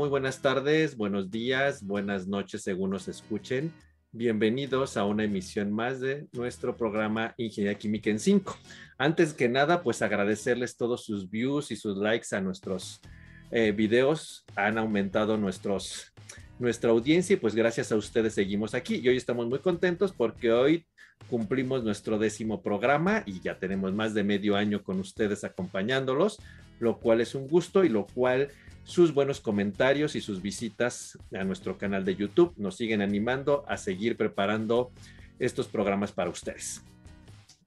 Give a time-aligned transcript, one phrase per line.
[0.00, 3.70] Muy buenas tardes, buenos días, buenas noches según nos escuchen.
[4.12, 8.56] Bienvenidos a una emisión más de nuestro programa Ingeniería Química en 5.
[8.96, 13.02] Antes que nada, pues agradecerles todos sus views y sus likes a nuestros
[13.50, 14.46] eh, videos.
[14.56, 16.14] Han aumentado nuestros,
[16.58, 19.02] nuestra audiencia y pues gracias a ustedes seguimos aquí.
[19.04, 20.86] Y hoy estamos muy contentos porque hoy
[21.28, 26.38] cumplimos nuestro décimo programa y ya tenemos más de medio año con ustedes acompañándolos,
[26.78, 28.48] lo cual es un gusto y lo cual
[28.90, 33.76] sus buenos comentarios y sus visitas a nuestro canal de YouTube nos siguen animando a
[33.76, 34.90] seguir preparando
[35.38, 36.82] estos programas para ustedes.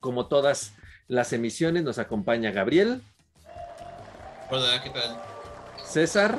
[0.02, 0.74] Como todas
[1.08, 3.02] las emisiones, nos acompaña Gabriel.
[4.52, 5.18] Hola, ¿qué tal?
[5.86, 6.38] César.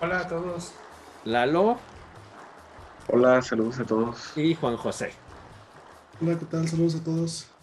[0.00, 0.72] Hola a todos.
[1.26, 1.78] Lalo.
[3.08, 4.38] Hola, saludos a todos.
[4.38, 5.12] Y Juan José.
[6.22, 6.66] Hola, ¿qué tal?
[6.66, 7.55] Saludos a todos.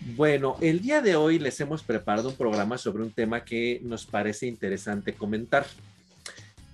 [0.00, 4.06] Bueno, el día de hoy les hemos preparado un programa sobre un tema que nos
[4.06, 5.66] parece interesante comentar.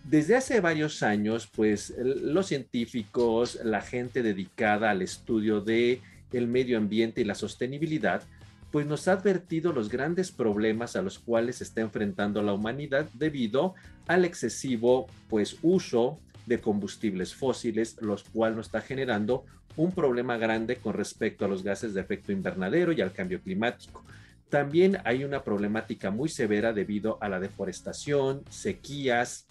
[0.05, 6.01] Desde hace varios años, pues los científicos, la gente dedicada al estudio de
[6.33, 8.23] el medio ambiente y la sostenibilidad,
[8.71, 13.09] pues nos ha advertido los grandes problemas a los cuales se está enfrentando la humanidad
[13.13, 13.75] debido
[14.09, 19.45] al excesivo pues uso de combustibles fósiles, los cuales nos está generando
[19.77, 24.05] un problema grande con respecto a los gases de efecto invernadero y al cambio climático.
[24.49, 29.47] También hay una problemática muy severa debido a la deforestación, sequías,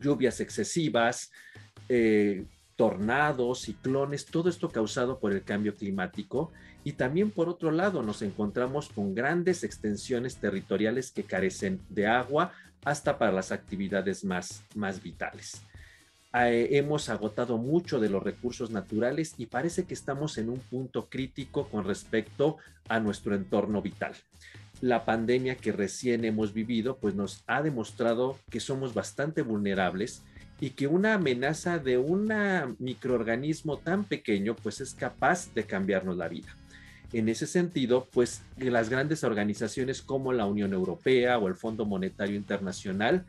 [0.00, 1.30] lluvias excesivas,
[1.88, 6.50] eh, tornados, ciclones, todo esto causado por el cambio climático.
[6.84, 12.52] Y también por otro lado nos encontramos con grandes extensiones territoriales que carecen de agua
[12.84, 15.62] hasta para las actividades más, más vitales.
[16.34, 21.06] Eh, hemos agotado mucho de los recursos naturales y parece que estamos en un punto
[21.08, 22.56] crítico con respecto
[22.88, 24.14] a nuestro entorno vital.
[24.80, 30.22] La pandemia que recién hemos vivido pues nos ha demostrado que somos bastante vulnerables
[30.60, 32.32] y que una amenaza de un
[32.80, 36.56] microorganismo tan pequeño pues es capaz de cambiarnos la vida.
[37.12, 42.34] En ese sentido, pues las grandes organizaciones como la Unión Europea o el Fondo Monetario
[42.34, 43.24] Internacional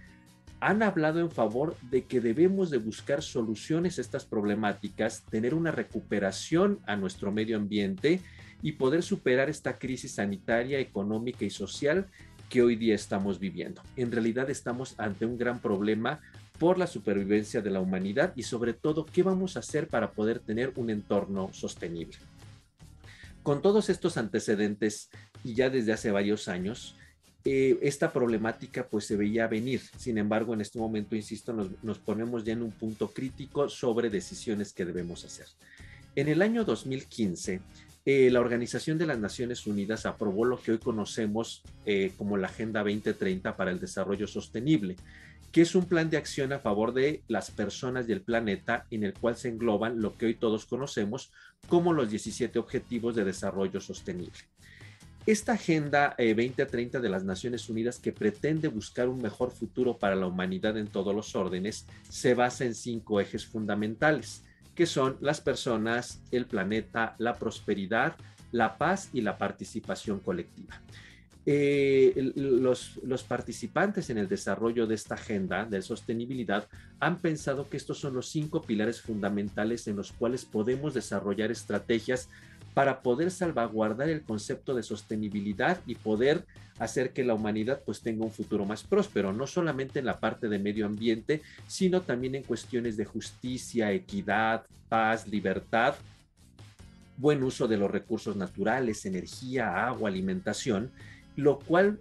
[0.60, 5.72] han hablado en favor de que debemos de buscar soluciones a estas problemáticas, tener una
[5.72, 8.22] recuperación a nuestro medio ambiente
[8.62, 12.08] y poder superar esta crisis sanitaria, económica y social
[12.50, 13.82] que hoy día estamos viviendo.
[13.96, 16.22] En realidad estamos ante un gran problema
[16.58, 20.40] por la supervivencia de la humanidad y sobre todo qué vamos a hacer para poder
[20.40, 22.18] tener un entorno sostenible.
[23.44, 25.10] Con todos estos antecedentes
[25.44, 26.96] y ya desde hace varios años,
[27.47, 29.79] eh, esta problemática pues se veía venir.
[29.97, 34.73] Sin embargo, en este momento, insisto, nos, ponemos ya en un punto crítico sobre decisiones
[34.73, 35.45] que debemos hacer.
[36.16, 37.61] En el año 2015,
[38.07, 42.47] eh, la Organización de las Naciones Unidas aprobó lo que hoy conocemos eh, como la
[42.47, 44.95] Agenda 2030 para el Desarrollo Sostenible,
[45.51, 49.03] que es un plan de acción a favor de las personas y el planeta en
[49.03, 51.31] el cual se engloban lo que hoy todos conocemos
[51.67, 54.33] como los 17 Objetivos de Desarrollo Sostenible.
[55.25, 60.16] Esta Agenda 2030 eh, de las Naciones Unidas que pretende buscar un mejor futuro para
[60.16, 64.44] la humanidad en todos los órdenes se basa en cinco ejes fundamentales,
[64.75, 68.16] que son las personas, el planeta, la prosperidad,
[68.52, 70.80] la paz y la participación colectiva.
[71.47, 76.68] Eh, los, participantes en el desarrollo de esta agenda de sostenibilidad
[77.00, 82.30] han pensado que estos son los cinco pilares fundamentales en los cuales podemos desarrollar estrategias
[82.75, 86.46] para poder salvaguardar el concepto de sostenibilidad y poder
[86.78, 90.50] hacer que la humanidad pues tenga un futuro más próspero, no solamente en la parte
[90.50, 95.96] de medio ambiente, sino también en cuestiones de justicia, equidad, paz, libertad,
[97.16, 100.92] buen uso de los recursos naturales, energía, agua, alimentación,
[101.38, 101.97] lo cual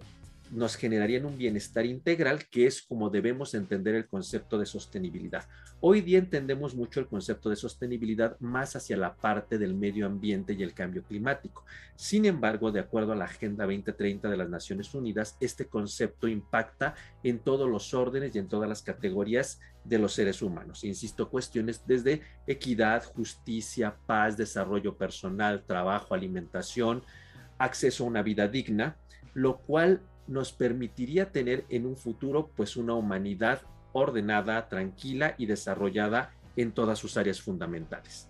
[0.55, 5.43] nos generarían un bienestar integral, que es como debemos entender el concepto de sostenibilidad.
[5.81, 10.53] Hoy día entendemos mucho el concepto de sostenibilidad más hacia la parte del medio ambiente
[10.53, 11.65] y el cambio climático.
[11.95, 16.95] Sin embargo, de acuerdo a la Agenda 2030 de las Naciones Unidas, este concepto impacta
[17.21, 20.85] en todos los órdenes y en todas las categorías de los seres humanos.
[20.85, 27.03] Insisto, cuestiones desde equidad, justicia, paz, desarrollo personal, trabajo, alimentación,
[27.57, 28.97] acceso a una vida digna,
[29.33, 33.61] lo cual nos permitiría tener en un futuro pues una humanidad
[33.93, 38.29] ordenada, tranquila y desarrollada en todas sus áreas fundamentales.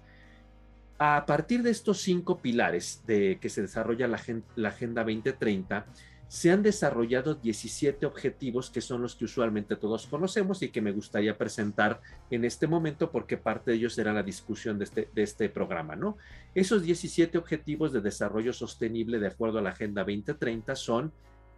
[0.98, 5.86] A partir de estos cinco pilares de que se desarrolla la, Agenda 2030,
[6.28, 10.92] se han desarrollado 17 objetivos que son los que usualmente todos conocemos y que me
[10.92, 12.02] gustaría presentar
[12.32, 15.96] en este momento porque parte de ellos será la discusión de este, de este programa,
[15.96, 16.18] ¿no?
[16.56, 21.12] Esos 17 objetivos de desarrollo sostenible de acuerdo a la Agenda 2030 son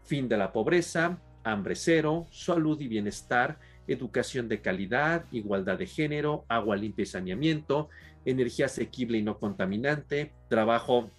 [0.08, 6.46] fin de la pobreza, hambre cero, salud y bienestar, educación de calidad, igualdad de género,
[6.48, 7.90] agua limpia y saneamiento,
[8.26, 11.10] energía asequible y no contaminante, trabajo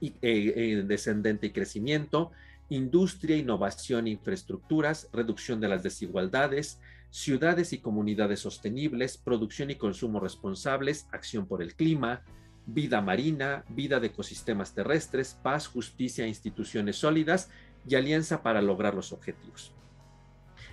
[0.00, 2.30] eh, eh, descendente y crecimiento,
[2.68, 10.20] industria, innovación e infraestructuras, reducción de las desigualdades, ciudades y comunidades sostenibles, producción y consumo
[10.20, 12.22] responsables, acción por el clima,
[12.66, 17.50] vida marina, vida de ecosistemas terrestres, paz, justicia, instituciones sólidas
[17.86, 19.72] y alianza para lograr los objetivos.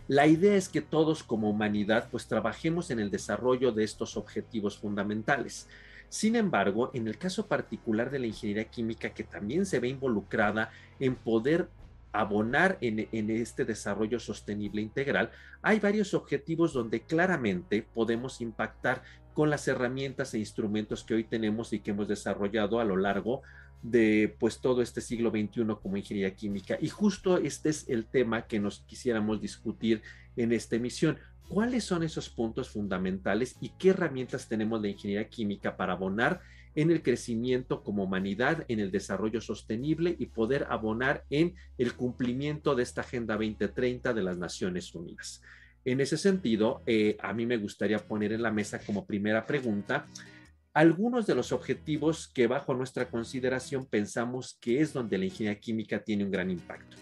[0.07, 4.77] La idea es que todos como humanidad pues trabajemos en el desarrollo de estos objetivos
[4.77, 5.67] fundamentales.
[6.09, 10.69] Sin embargo, en el caso particular de la ingeniería química que también se ve involucrada
[10.99, 11.67] en poder
[12.11, 15.31] abonar en, en, este desarrollo sostenible integral,
[15.61, 19.01] hay varios objetivos donde claramente podemos impactar
[19.33, 23.41] con las herramientas e instrumentos que hoy tenemos y que hemos desarrollado a lo largo
[23.85, 26.77] de pues todo este siglo XXI como ingeniería química.
[26.81, 30.01] Y justo este es el tema que nos quisiéramos discutir
[30.35, 31.17] en esta emisión.
[31.47, 36.41] ¿Cuáles son esos puntos fundamentales y qué herramientas tenemos de ingeniería química para abonar
[36.73, 42.73] en el crecimiento como humanidad, en el desarrollo sostenible y poder abonar en el cumplimiento
[42.73, 45.43] de esta Agenda 2030 de las Naciones Unidas?
[45.85, 50.07] En ese sentido, eh, a mí me gustaría poner en la mesa como primera pregunta
[50.75, 56.03] algunos de los objetivos que bajo nuestra consideración pensamos que es donde la ingeniería química
[56.03, 56.97] tiene un gran impacto.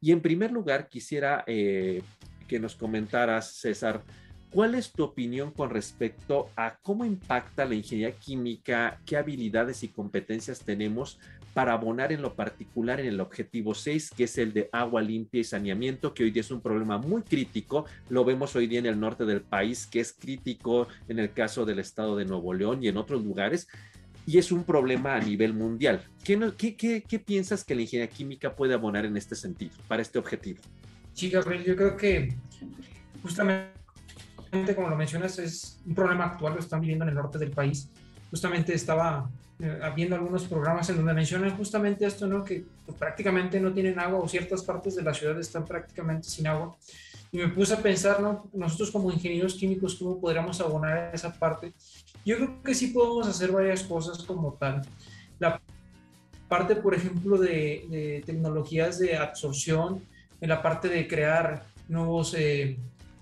[0.00, 2.00] Y en primer lugar, quisiera eh,
[2.48, 4.02] que nos comentaras, César,
[4.50, 9.88] ¿cuál es tu opinión con respecto a cómo impacta la ingeniería química, qué habilidades y
[9.88, 11.20] competencias tenemos
[11.54, 15.40] para abonar en lo particular en el objetivo 6, que es el de agua limpia
[15.40, 17.84] y saneamiento, que hoy día es un problema muy crítico.
[18.10, 21.64] Lo vemos hoy día en el norte del país, que es crítico en el caso
[21.64, 23.66] del estado de Nuevo León y en otros lugares.
[24.26, 26.04] Y es un problema a nivel mundial.
[26.22, 30.60] ¿Qué, piensas que la ingeniería química puede abonar en este sentido, para este objetivo?
[31.14, 32.36] Sí, Gabriel, yo creo que
[33.22, 33.72] justamente
[34.74, 37.88] como lo mencionas, es un problema actual, lo están viviendo en el norte del país.
[38.30, 42.44] Justamente estaba eh, habiendo algunos programas en donde mencionan justamente esto, ¿no?
[42.44, 46.46] Que pues, prácticamente no tienen agua o ciertas partes de la ciudad están prácticamente sin
[46.46, 46.76] agua.
[47.32, 48.48] Y me puse a pensar, ¿no?
[48.52, 51.72] Nosotros como ingenieros químicos, ¿cómo podríamos abonar esa parte?
[52.24, 54.82] Yo creo que sí podemos hacer varias cosas como tal.
[55.38, 55.60] La
[56.48, 60.02] parte, por ejemplo, de, de tecnologías de absorción,
[60.40, 62.78] en la parte de crear nuevos eh,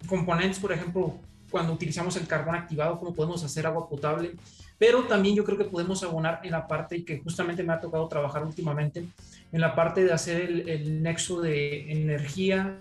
[0.06, 1.18] componentes, por ejemplo,
[1.50, 4.34] cuando utilizamos el carbón activado, cómo podemos hacer agua potable
[4.78, 8.06] pero también yo creo que podemos abonar en la parte que justamente me ha tocado
[8.08, 9.06] trabajar últimamente,
[9.52, 12.76] en la parte de hacer el, nexo de energía,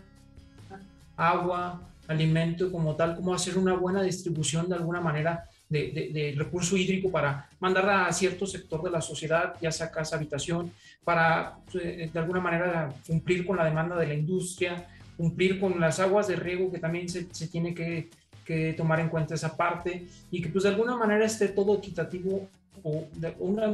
[1.16, 6.78] agua, alimento como tal, cómo hacer una buena distribución de alguna manera de, de, recurso
[6.78, 10.72] hídrico para mandar a cierto sector de la sociedad, ya sea casa, habitación,
[11.04, 14.88] para eh, de alguna manera cumplir con la demanda de la industria,
[15.18, 18.10] cumplir con las aguas de riego que también se, se tiene que
[18.46, 22.48] que tomar en cuenta esa parte y que pues de alguna manera esté todo equitativo
[22.84, 23.74] o de una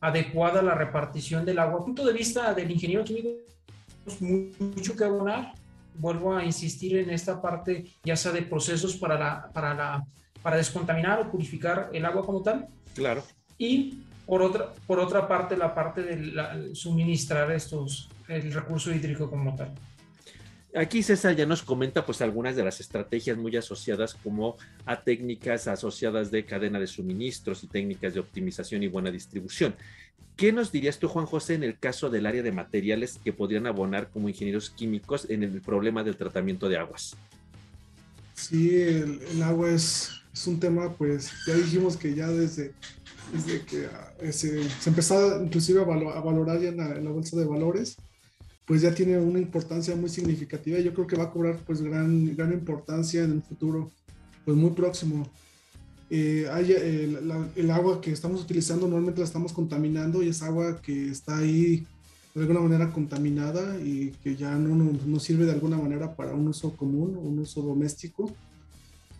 [0.00, 1.84] adecuada la repartición del agua.
[1.84, 3.30] Punto de vista del ingeniero químico,
[4.04, 5.52] pues, mucho que abonar.
[5.94, 10.04] Vuelvo a insistir en esta parte, ya sea de procesos para, la, para, la,
[10.42, 12.68] para descontaminar o purificar el agua como tal.
[12.94, 13.24] Claro.
[13.56, 19.56] Y por otra, por otra parte, la parte de suministrar estos, el recurso hídrico como
[19.56, 19.72] tal.
[20.78, 24.56] Aquí César ya nos comenta pues algunas de las estrategias muy asociadas como
[24.86, 29.74] a técnicas asociadas de cadena de suministros y técnicas de optimización y buena distribución.
[30.36, 33.66] ¿Qué nos dirías tú, Juan José, en el caso del área de materiales que podrían
[33.66, 37.16] abonar como ingenieros químicos en el problema del tratamiento de aguas?
[38.34, 42.72] Sí, el, agua es, es, un tema, pues ya dijimos que ya desde,
[43.32, 45.84] desde que ah, se, se empezó inclusive a,
[46.20, 47.96] valorar ya en la bolsa de valores,
[48.68, 50.78] pues ya tiene una importancia muy significativa.
[50.78, 53.90] Yo creo que va a cobrar pues gran, gran importancia en el futuro,
[54.44, 55.26] pues muy próximo.
[56.10, 61.08] Eh, hay, el, agua que estamos utilizando normalmente la estamos contaminando y es agua que
[61.08, 61.86] está ahí
[62.34, 66.48] de alguna manera contaminada y que ya no, no, sirve de alguna manera para un
[66.48, 68.30] uso común, un uso doméstico.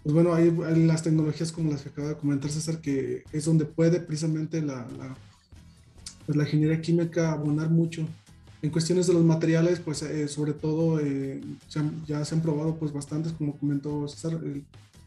[0.03, 0.51] Pues bueno, hay,
[0.85, 4.87] las tecnologías como las que acaba de comentar César, que es donde puede precisamente la,
[4.99, 5.17] la,
[6.27, 8.07] pues la ingeniería química abonar mucho
[8.63, 11.41] en cuestiones de los materiales, pues eh, sobre todo eh,
[12.07, 14.65] ya se han probado pues bastantes, como comentó César, el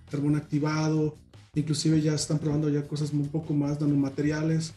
[0.10, 1.16] carbón activado,
[1.54, 4.74] inclusive ya están probando ya cosas un poco más nanomateriales.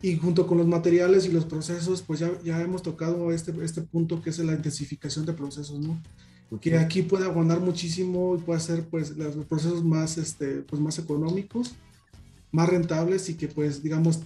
[0.00, 3.82] Y junto con los materiales y los procesos, pues ya, ya hemos tocado este, este
[3.82, 6.00] punto que es la intensificación de procesos, ¿no?
[6.60, 10.98] Que aquí puede abonar muchísimo y puede ser pues los procesos más, este, pues, más
[11.00, 11.74] económicos
[12.50, 14.20] más rentables y que pues digamos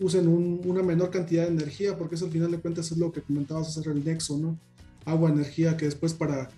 [0.00, 3.22] usen una menor cantidad de energía porque eso al final de cuentas es lo que
[3.22, 4.58] comentabas hacer el nexo, ¿no?
[5.04, 6.48] Agua, energía que después para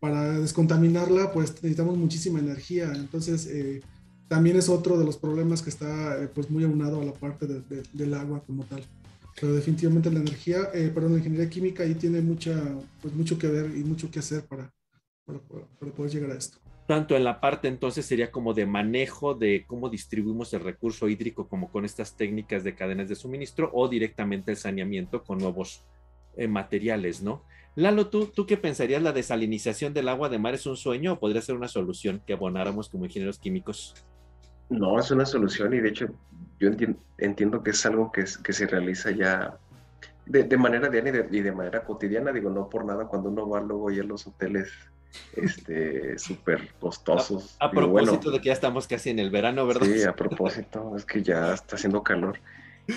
[0.00, 2.92] para descontaminarla, pues necesitamos muchísima energía.
[2.94, 3.82] Entonces, eh,
[4.28, 7.46] también es otro de los problemas que está eh, pues muy aunado a la parte
[7.92, 8.84] del agua como tal.
[9.40, 12.60] Pero definitivamente la energía, eh, perdón, la ingeniería química ahí tiene mucha,
[13.00, 14.72] pues mucho que ver y mucho que hacer para,
[15.24, 15.40] para,
[15.78, 19.66] para poder llegar a esto tanto en la parte entonces sería como de manejo de
[19.66, 24.52] cómo distribuimos el recurso hídrico como con estas técnicas de cadenas de suministro o directamente
[24.52, 25.84] el saneamiento con nuevos
[26.38, 27.44] eh, materiales, ¿no?
[27.74, 29.02] Lalo, ¿tú, ¿tú qué pensarías?
[29.02, 32.32] ¿La desalinización del agua de mar es un sueño o podría ser una solución que
[32.32, 33.94] abonáramos como ingenieros químicos?
[34.70, 36.06] No, es una solución y de hecho
[36.58, 36.70] yo
[37.18, 39.58] entiendo, que es algo que, se realiza ya
[40.24, 42.32] de, manera diaria y de, manera cotidiana.
[42.32, 44.72] Digo, no por nada cuando uno va luego ya a los hoteles
[45.34, 47.56] este súper costosos.
[47.60, 49.86] A, propósito de que ya estamos casi en el verano, ¿verdad?
[49.86, 52.40] Sí, a propósito, es que ya está haciendo calor.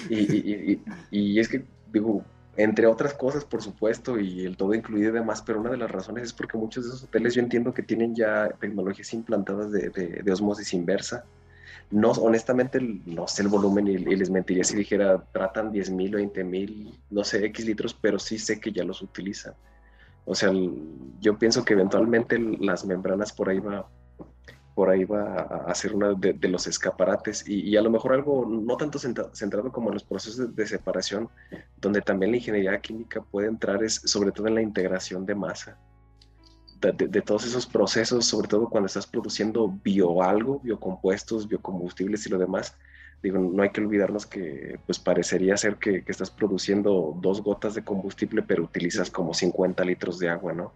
[0.09, 0.79] Y,
[1.11, 2.23] y, es que, digo,
[2.55, 5.91] entre otras cosas, por supuesto, y el todo incluido y demás, pero una de las
[5.91, 9.89] razones es porque muchos de esos hoteles yo entiendo que tienen ya tecnologías implantadas de,
[9.89, 11.25] de, osmosis inversa.
[11.89, 16.43] No, honestamente, no sé el volumen y, les mentiría si dijera tratan 10 mil, 20
[16.45, 19.53] mil, no sé, X litros, pero sí sé que ya los utilizan.
[20.25, 20.51] O sea,
[21.19, 23.89] yo pienso que eventualmente las membranas por ahí va,
[24.75, 28.77] por ahí va a ser uno de, los escaparates y, a lo mejor algo no
[28.77, 31.29] tanto centrado como en los procesos de, separación,
[31.79, 35.77] donde también la ingeniería química puede entrar es sobre todo en la integración de masa.
[36.79, 42.75] De, todos esos procesos, sobre todo cuando estás produciendo bioalgo, biocompuestos, biocombustibles y lo demás,
[43.21, 47.83] digo, no hay que olvidarnos que pues parecería ser que, estás produciendo dos gotas de
[47.83, 50.73] combustible, pero utilizas como 50 litros de agua, ¿no?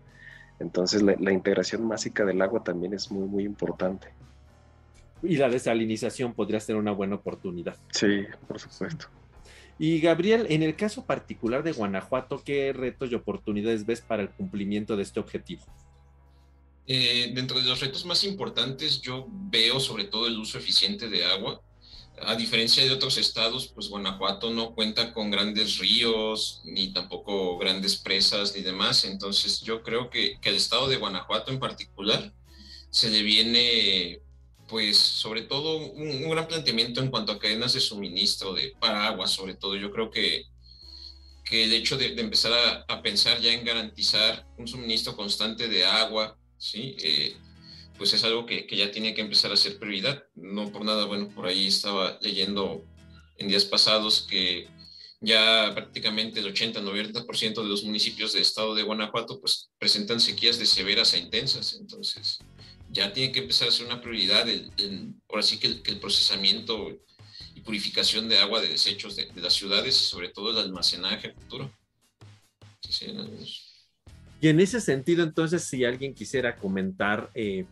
[0.59, 4.07] Entonces la, integración másica del agua también es muy, muy importante.
[5.23, 7.77] Y la desalinización podría ser una buena oportunidad.
[7.91, 9.07] Sí, por supuesto.
[9.77, 14.29] Y Gabriel, en el caso particular de Guanajuato, ¿qué retos y oportunidades ves para el
[14.29, 15.63] cumplimiento de este objetivo?
[16.87, 21.25] Eh, dentro de los retos más importantes, yo veo sobre todo el uso eficiente de
[21.25, 21.59] agua
[22.21, 27.97] a diferencia de otros estados, pues Guanajuato no cuenta con grandes ríos, ni tampoco grandes
[27.97, 29.05] presas, ni demás.
[29.05, 32.33] Entonces yo creo que, que al estado de Guanajuato en particular
[32.89, 34.21] se le viene,
[34.67, 39.27] pues sobre todo un, gran planteamiento en cuanto a cadenas de suministro de, para agua,
[39.27, 39.75] sobre todo.
[39.75, 40.45] Yo creo que,
[41.43, 42.53] que el hecho de, empezar
[42.87, 46.95] a, pensar ya en garantizar un suministro constante de agua, ¿sí?
[46.99, 47.35] Eh,
[47.97, 50.23] pues es algo que, ya tiene que empezar a ser prioridad.
[50.35, 52.83] No por nada, bueno, por ahí estaba leyendo
[53.37, 54.67] en días pasados que
[55.21, 60.65] ya prácticamente el 80-90% de los municipios del estado de Guanajuato pues presentan sequías de
[60.65, 61.77] severas a intensas.
[61.79, 62.39] Entonces,
[62.91, 64.71] ya tiene que empezar a ser una prioridad el,
[65.29, 66.97] ahora sí que el, procesamiento
[67.55, 71.71] y purificación de agua de desechos de, las ciudades sobre todo el almacenaje futuro.
[74.41, 77.65] y en ese sentido, entonces, si alguien quisiera comentar eh,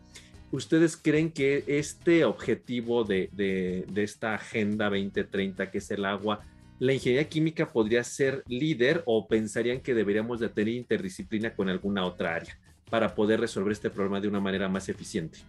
[0.53, 6.41] ¿Ustedes creen que este objetivo de, esta Agenda 2030, que es el agua,
[6.77, 12.05] la ingeniería química podría ser líder o pensarían que deberíamos de tener interdisciplina con alguna
[12.05, 12.55] otra área
[12.87, 15.39] para poder resolver este problema de una manera más eficiente?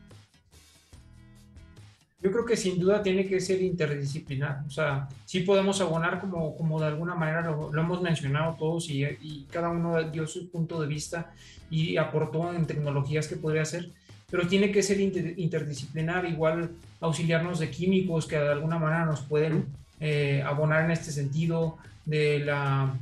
[2.22, 4.64] Yo creo que sin duda tiene que ser interdisciplinar.
[4.66, 9.46] O sea, sí podemos abonar como, como de alguna manera lo, hemos mencionado todos y,
[9.52, 11.30] cada uno dio su punto de vista
[11.68, 13.90] y aportó en tecnologías que podría hacer
[14.30, 19.66] pero tiene que ser interdisciplinar, igual auxiliarnos de químicos que de alguna manera nos pueden
[20.00, 22.94] eh, abonar en este sentido, de la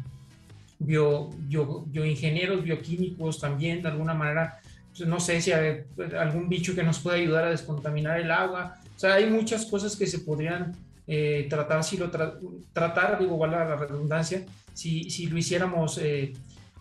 [0.79, 1.31] bio,
[1.87, 4.61] bioingenieros, bioquímicos también, de alguna manera,
[4.97, 5.83] pues, no sé si hay
[6.19, 9.97] algún bicho que nos pueda ayudar a descontaminar el agua, o sea, hay muchas cosas
[9.97, 10.75] que se podrían
[11.07, 16.33] eh, tratar, si lo tratar, digo, a la redundancia, si, si lo hiciéramos eh,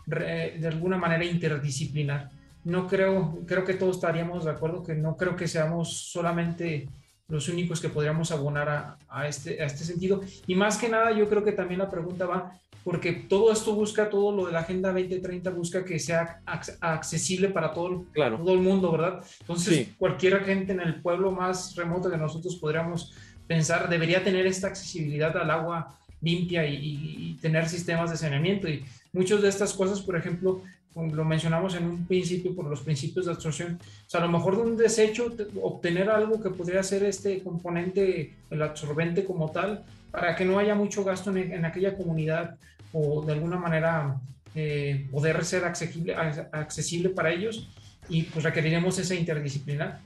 [0.05, 2.29] de alguna manera interdisciplinar
[2.63, 6.87] no creo, creo que todos estaríamos de acuerdo que no creo que seamos solamente
[7.31, 10.21] los únicos que podríamos abonar a, este, a este sentido.
[10.45, 12.51] Y más que nada, yo creo que también la pregunta va,
[12.83, 17.73] porque todo esto busca, todo lo de la Agenda 2030 busca que sea accesible para
[17.73, 18.37] todo, claro.
[18.37, 19.23] todo el mundo, ¿verdad?
[19.39, 23.13] Entonces, cualquier gente en el pueblo más remoto que nosotros podríamos
[23.47, 28.67] pensar debería tener esta accesibilidad al agua limpia y, y tener sistemas de saneamiento.
[28.67, 30.61] Y muchas de estas cosas, por ejemplo,
[30.93, 34.31] como lo mencionamos en un principio por los principios de absorción, o sea, a lo
[34.31, 39.83] mejor de un desecho obtener algo que podría ser este componente, el absorbente como tal,
[40.11, 42.57] para que no haya mucho gasto en, aquella comunidad
[42.91, 44.19] o de alguna manera
[44.53, 47.69] eh, poder ser accesible, accesible para ellos
[48.09, 50.01] y pues requeriremos esa interdisciplinar,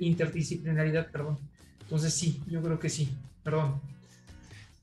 [0.00, 1.38] interdisciplinaridad, perdón.
[1.82, 3.10] Entonces sí, yo creo que sí,
[3.44, 3.80] perdón.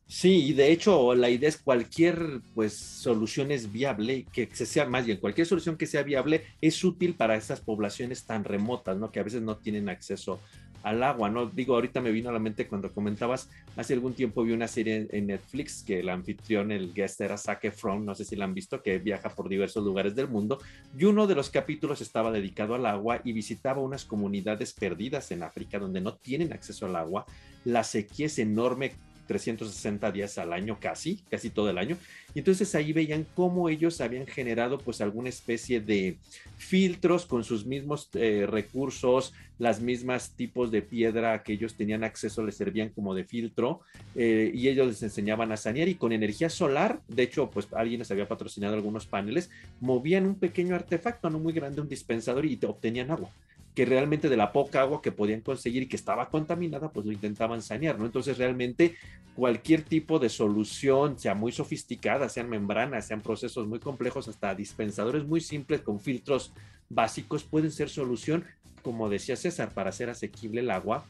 [0.05, 4.85] Sí, y de hecho la idea es cualquier pues solución es viable, que se sea
[4.85, 9.11] más bien cualquier solución que sea viable es útil para esas poblaciones tan remotas, ¿no?
[9.11, 10.39] Que a veces no tienen acceso
[10.83, 11.45] al agua, ¿no?
[11.47, 15.07] Digo, ahorita me vino a la mente cuando comentabas, hace algún tiempo vi una serie
[15.11, 18.53] en Netflix que el anfitrión, el guest era Zac Efron, no sé si la han
[18.53, 20.59] visto, que viaja por diversos lugares del mundo,
[20.97, 25.43] y uno de los capítulos estaba dedicado al agua y visitaba unas comunidades perdidas en
[25.43, 27.25] África donde no tienen acceso al agua,
[27.63, 28.91] la sequía es enorme
[29.27, 31.97] 360 días al año casi, casi todo el año.
[32.33, 36.17] Y entonces ahí veían cómo ellos habían generado pues alguna especie de
[36.57, 42.43] filtros con sus mismos eh, recursos, las mismas tipos de piedra que ellos tenían acceso
[42.43, 43.81] les servían como de filtro
[44.15, 47.99] eh, y ellos les enseñaban a sanear y con energía solar, de hecho pues alguien
[47.99, 49.49] les había patrocinado algunos paneles,
[49.79, 53.29] movían un pequeño artefacto, no muy grande, un dispensador y te obtenían agua
[53.75, 57.11] que realmente de la poca agua que podían conseguir y que estaba contaminada, pues lo
[57.11, 58.05] intentaban sanear, ¿no?
[58.05, 58.95] Entonces realmente
[59.35, 65.25] cualquier tipo de solución, sea muy sofisticada, sean membranas, sean procesos muy complejos, hasta dispensadores
[65.25, 66.53] muy simples con filtros
[66.89, 68.45] básicos, pueden ser solución,
[68.83, 71.05] como decía César, para hacer asequible el agua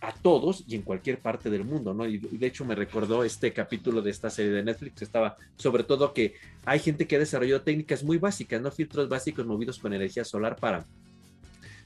[0.00, 2.06] a todos y en cualquier parte del mundo, ¿no?
[2.06, 6.14] Y de hecho me recordó este capítulo de esta serie de Netflix, estaba sobre todo
[6.14, 8.70] que hay gente que ha desarrollado técnicas muy básicas, ¿no?
[8.70, 10.86] Filtros básicos movidos con energía solar para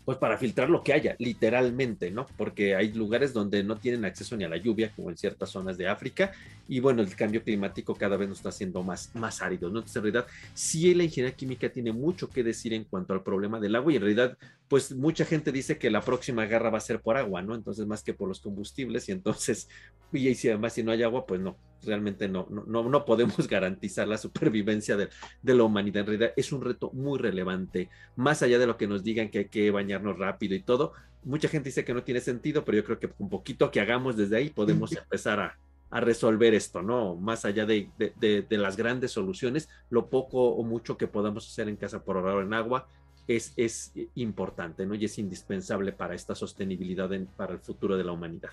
[0.04, 2.26] pues para filtrar lo que haya, literalmente, ¿no?
[2.36, 5.78] Porque hay lugares donde no tienen acceso ni a la lluvia, como en ciertas zonas
[5.78, 6.32] de África,
[6.66, 9.80] y bueno, el cambio climático cada vez nos está haciendo más, más árido, ¿no?
[9.80, 13.60] Entonces, en realidad, sí la ingeniería química tiene mucho que decir en cuanto al problema
[13.60, 16.80] del agua, y en realidad, pues mucha gente dice que la próxima guerra va a
[16.80, 17.54] ser por agua, ¿no?
[17.54, 19.68] Entonces, más que por los combustibles, y entonces,
[20.12, 24.08] y si además si no hay agua, pues no, realmente no, no, no podemos garantizar
[24.08, 25.08] la supervivencia de,
[25.42, 26.00] de, la humanidad.
[26.00, 29.40] En realidad es un reto muy relevante, más allá de lo que nos digan que
[29.40, 30.92] hay que bañarnos rápido y todo.
[31.24, 34.16] Mucha gente dice que no tiene sentido, pero yo creo que un poquito que hagamos
[34.16, 35.58] desde ahí podemos empezar a,
[35.90, 37.14] a resolver esto, ¿no?
[37.16, 41.68] Más allá de, de, de, las grandes soluciones, lo poco o mucho que podamos hacer
[41.68, 42.88] en casa por ahorrar en agua
[43.28, 44.94] es, es importante, ¿no?
[44.94, 48.50] Y es indispensable para esta sostenibilidad en, para el futuro de la humanidad.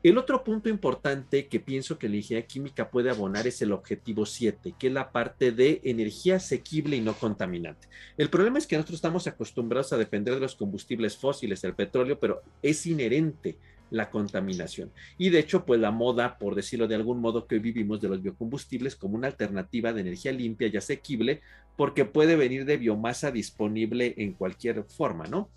[0.00, 4.26] El otro punto importante que pienso que la ingeniería química puede abonar es el objetivo
[4.26, 7.88] 7, que es la parte de energía asequible y no contaminante.
[8.16, 12.16] El problema es que nosotros estamos acostumbrados a depender de los combustibles fósiles, el petróleo,
[12.20, 13.58] pero es inherente
[13.90, 14.92] la contaminación.
[15.16, 18.08] Y de hecho, pues la moda, por decirlo de algún modo, que hoy vivimos de
[18.08, 21.40] los biocombustibles como una alternativa de energía limpia y asequible,
[21.76, 25.50] porque puede venir de biomasa disponible en cualquier forma, ¿no?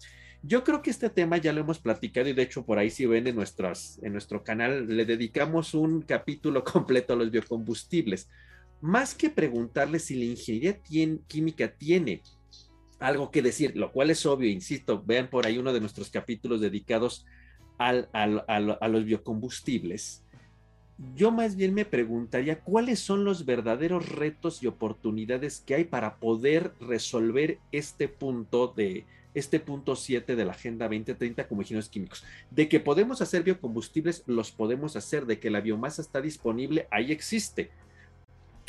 [0.44, 3.06] Yo creo que este tema ya lo hemos platicado y de hecho por ahí si
[3.06, 8.28] ven en, nuestras, en nuestro canal le dedicamos un capítulo completo a los biocombustibles.
[8.82, 10.80] Más que preguntarle si la ingeniería
[11.28, 12.24] química tiene
[13.00, 16.62] algo que decir, lo cual es obvio, insisto, vean por ahí uno de nuestros capítulos
[16.62, 17.26] dedicados
[17.88, 20.24] al, a los biocombustibles.
[21.16, 26.18] Yo más bien me preguntaría cuáles son los verdaderos retos y oportunidades que hay para
[26.18, 32.24] poder resolver este punto de, este punto 7 de la Agenda 2030 como ingenieros químicos.
[32.50, 35.26] De que podemos hacer biocombustibles, los podemos hacer.
[35.26, 37.72] De que la biomasa está disponible, ahí existe.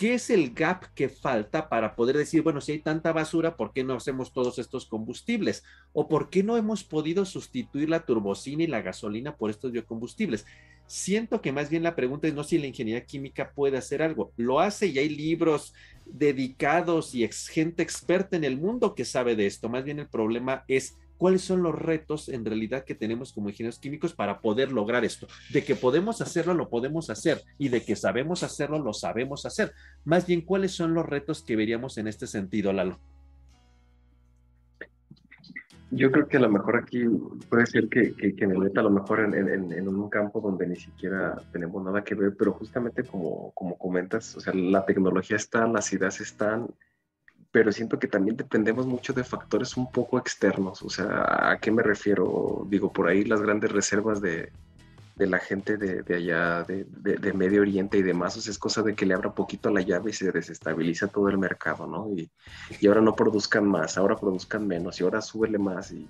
[0.02, 3.72] ¿Qué es el gap que falta para poder decir, bueno, si hay tanta basura, ¿por
[3.72, 5.62] qué no hacemos todos estos combustibles?
[5.92, 10.44] ¿O por qué no hemos podido sustituir la turbocina y la gasolina por estos biocombustibles?
[10.88, 14.32] Siento que más bien la pregunta es no si la ingeniería química puede hacer algo.
[14.36, 15.72] Lo hace y hay libros
[16.04, 19.68] dedicados y gente experta en el mundo que sabe de esto.
[19.68, 23.78] Más bien el problema es cuáles son los retos en realidad que tenemos como ingenieros
[23.78, 25.28] químicos para poder lograr esto.
[25.52, 27.40] De que podemos hacerlo, lo podemos hacer.
[27.58, 29.72] Y de que sabemos hacerlo, lo sabemos hacer.
[30.04, 32.98] Más bien, ¿cuáles son los retos que veríamos en este sentido, Lalo?
[35.92, 37.04] Yo creo que a lo mejor aquí
[37.48, 41.36] puede ser que, que, me meta a lo mejor en, un campo donde ni siquiera
[41.52, 45.92] tenemos nada que ver, pero justamente como, como comentas, o sea, la tecnología está, las
[45.92, 46.66] ideas están,
[47.52, 51.70] pero siento que también dependemos mucho de factores un poco externos, o sea, ¿a qué
[51.70, 52.66] me refiero?
[52.68, 54.50] Digo, por ahí las grandes reservas de,
[55.16, 58.58] de la gente de, de allá, de, de, Medio Oriente y demás, o sea, es
[58.58, 62.08] cosa de que le abra poquito la llave y se desestabiliza todo el mercado, ¿no?
[62.16, 62.30] Y,
[62.80, 66.08] y ahora no produzcan más, ahora produzcan menos y ahora súbele más y,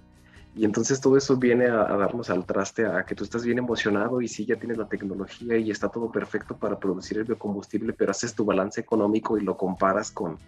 [0.55, 3.59] y entonces todo eso viene a, a, darnos al traste a que tú estás bien
[3.59, 7.94] emocionado y sí, ya tienes la tecnología y está todo perfecto para producir el biocombustible,
[7.94, 10.38] pero haces tu balance económico y lo comparas con,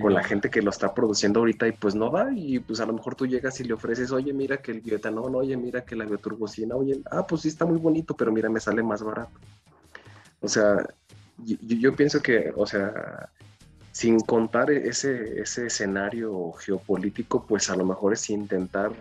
[0.00, 2.86] con la gente que lo está produciendo ahorita y pues no va y pues a
[2.86, 5.96] lo mejor tú llegas y le ofreces, oye, mira que el bioetanol, oye, mira que
[5.96, 9.38] la bioturbocina, oye, ah, pues sí está muy bonito, pero mira, me sale más barato.
[10.40, 10.86] O sea,
[11.38, 13.30] yo, yo pienso que, o sea,
[13.92, 18.92] sin contar ese, ese escenario geopolítico, pues a lo mejor es intentar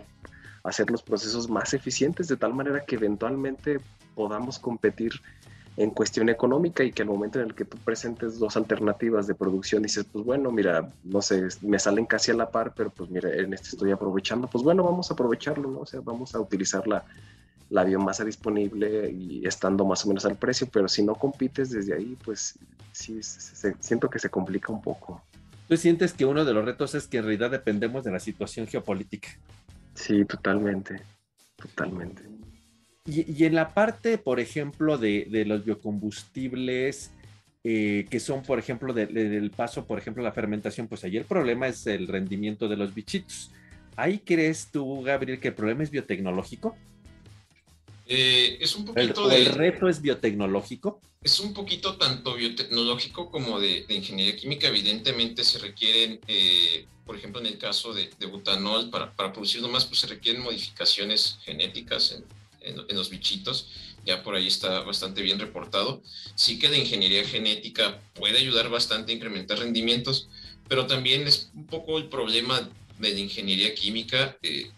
[0.63, 3.79] hacer los procesos más eficientes de tal manera que eventualmente
[4.15, 5.13] podamos competir
[5.77, 9.35] en cuestión económica y que al momento en el que tú presentes dos alternativas de
[9.35, 13.09] producción dices, pues bueno, mira, no sé, me salen casi a la par, pero pues
[13.09, 15.79] mira, en este estoy aprovechando, pues bueno, vamos a aprovecharlo, ¿no?
[15.79, 17.05] O sea, vamos a utilizar la,
[17.69, 21.93] la biomasa disponible y estando más o menos al precio, pero si no compites desde
[21.95, 22.59] ahí, pues
[22.91, 23.21] sí,
[23.79, 25.21] siento que se complica un poco.
[25.69, 28.67] ¿Tú sientes que uno de los retos es que en realidad dependemos de la situación
[28.67, 29.29] geopolítica?
[29.93, 31.01] Sí, totalmente,
[31.55, 32.23] totalmente.
[33.05, 37.11] Y, en la parte, por ejemplo, de, los biocombustibles,
[37.63, 41.67] eh, que son, por ejemplo, del paso, por ejemplo, la fermentación, pues ahí el problema
[41.67, 43.49] es el rendimiento de los bichitos.
[43.95, 46.77] ¿Ahí crees tú, Gabriel, que el problema es biotecnológico?
[48.05, 49.37] Eh, es un poquito de...
[49.37, 51.01] ¿El reto es biotecnológico?
[51.23, 54.67] Es un poquito tanto biotecnológico como de, ingeniería química.
[54.67, 59.85] Evidentemente se requieren, eh, por ejemplo, en el caso de, butanol, para, para producirlo más,
[59.85, 62.23] pues se requieren modificaciones genéticas en,
[62.61, 63.67] en, los bichitos,
[64.05, 66.01] ya por ahí está bastante bien reportado.
[66.35, 70.27] Sí que la ingeniería genética puede ayudar bastante a incrementar rendimientos,
[70.67, 72.69] pero también es un poco el problema
[72.99, 74.37] de la ingeniería química.
[74.41, 74.71] Eh,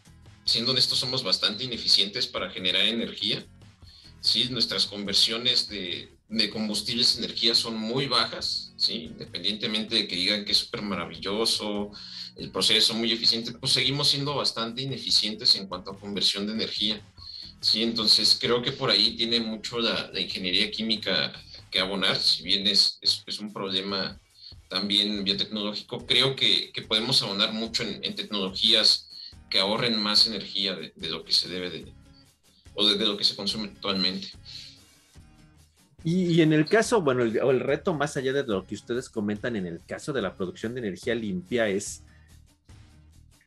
[0.46, 3.46] siendo honestos, somos bastante ineficientes para generar energía.
[4.22, 6.10] Sí, nuestras conversiones de,
[6.52, 9.12] combustibles de energía son muy bajas, ¿sí?
[9.12, 11.92] independientemente de que digan que es súper maravilloso,
[12.38, 17.02] el proceso muy eficiente, pues seguimos siendo bastante ineficientes en cuanto a conversión de energía.
[17.64, 21.32] Sí, entonces creo que por ahí tiene mucho la, ingeniería química
[21.72, 24.20] que abonar, si bien es, es, un problema
[24.68, 29.10] también biotecnológico, creo que, que podemos abonar mucho en, tecnologías
[29.50, 31.94] que ahorren más energía de, lo que se debe de,
[32.76, 34.28] o de, lo que se consume actualmente.
[36.04, 39.56] Y, en el caso, bueno, el, el, reto más allá de lo que ustedes comentan
[39.56, 42.03] en el caso de la producción de energía limpia es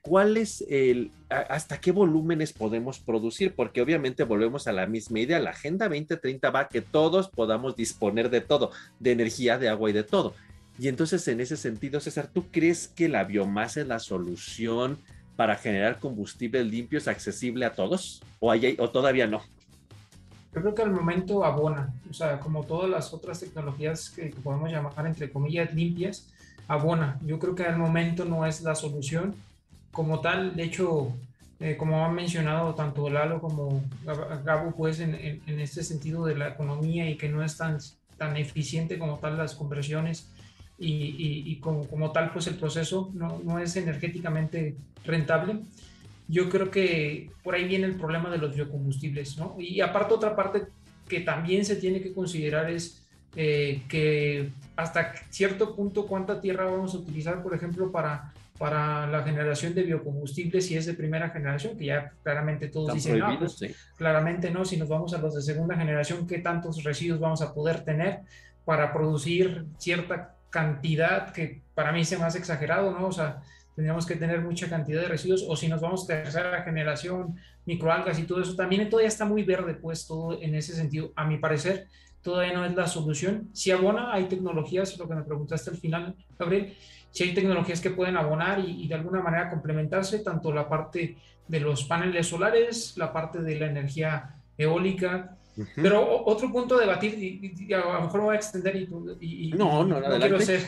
[0.07, 3.55] ¿cuál es el, hasta qué volúmenes podemos producir?
[3.55, 7.75] Porque obviamente volvemos a la misma idea, la Agenda 2030 va a que todos podamos
[7.75, 10.35] disponer de todo, de energía, de agua y de todo.
[10.79, 14.97] Y entonces en ese sentido, César, ¿tú crees que la biomasa es la solución
[15.35, 18.23] para generar combustibles limpios accesible a todos?
[18.39, 19.43] ¿O, hay, o todavía no?
[20.55, 24.71] Yo creo que al momento abona, o sea, como todas las otras tecnologías que podemos
[24.71, 26.29] llamar entre comillas limpias,
[26.69, 27.19] abona.
[27.23, 29.35] Yo creo que al momento no es la solución
[29.97, 31.11] como tal, de hecho,
[31.59, 33.83] eh, como han mencionado tanto Lalo como
[34.45, 37.79] Gabo, pues en, en, este sentido de la economía y que no es tan,
[38.19, 40.29] tan eficiente como tal las conversiones
[40.79, 45.61] y, y, como, como, tal, pues el proceso no, no, es energéticamente rentable.
[46.29, 49.57] Yo creo que por ahí viene el problema de los biocombustibles, ¿no?
[49.59, 50.65] Y aparte otra parte
[51.09, 53.03] que también se tiene que considerar es
[53.35, 59.23] eh, que hasta cierto punto cuánta tierra vamos a utilizar, por ejemplo, para para la
[59.23, 63.59] generación de biocombustibles si es de primera generación, que ya claramente todos dicen, no, pues,
[63.97, 67.53] claramente no, si nos vamos a los de segunda generación, ¿qué tantos residuos vamos a
[67.53, 68.21] poder tener
[68.65, 73.09] para producir cierta cantidad que para mí se me hace exagerado, ¿no?
[73.09, 73.43] O sea,
[73.75, 78.19] tendríamos que tener mucha cantidad de residuos, o si nos vamos a tercera generación, microalgas
[78.19, 81.37] y todo eso, también todavía está muy verde, pues todo en ese sentido, a mi
[81.37, 81.89] parecer,
[82.23, 83.51] todavía no es la solución.
[83.53, 86.75] Si abona, hay tecnologías, lo que me preguntaste al final, Gabriel,
[87.17, 91.17] si hay tecnologías que pueden abonar y, de alguna manera complementarse, tanto la parte
[91.49, 95.35] de los paneles solares, la parte de la energía eólica.
[95.77, 99.99] Pero otro punto a debatir, y, a lo mejor voy a extender y, no, no,
[99.99, 100.61] no quiero ser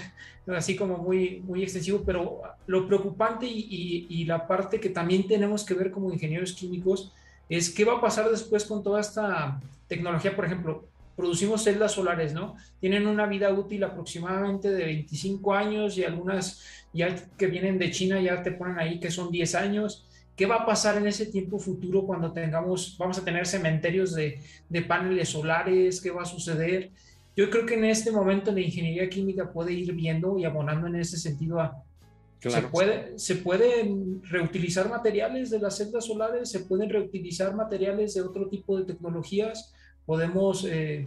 [0.57, 5.75] así como muy, muy extensivo, pero lo preocupante y, la parte que también tenemos que
[5.75, 7.13] ver como ingenieros químicos
[7.51, 10.85] es qué va a pasar después con toda esta tecnología, por ejemplo,
[11.19, 12.55] producimos celdas solares, ¿no?
[12.79, 18.21] Tienen una vida útil aproximadamente de 25 años y algunas ya que vienen de China
[18.21, 20.07] ya te ponen ahí que son 10 años.
[20.37, 24.39] ¿Qué va a pasar en ese tiempo futuro cuando tengamos, vamos a tener cementerios de,
[24.69, 26.01] de paneles solares?
[26.01, 26.93] ¿Qué va a suceder?
[27.37, 30.95] Yo creo que en este momento la ingeniería química puede ir viendo y abonando en
[30.95, 31.83] ese sentido a,
[32.39, 38.23] Se, puede, se pueden reutilizar materiales de las celdas solares, se pueden reutilizar materiales de
[38.23, 39.75] otro tipo de tecnologías,
[40.09, 41.07] podemos, eh,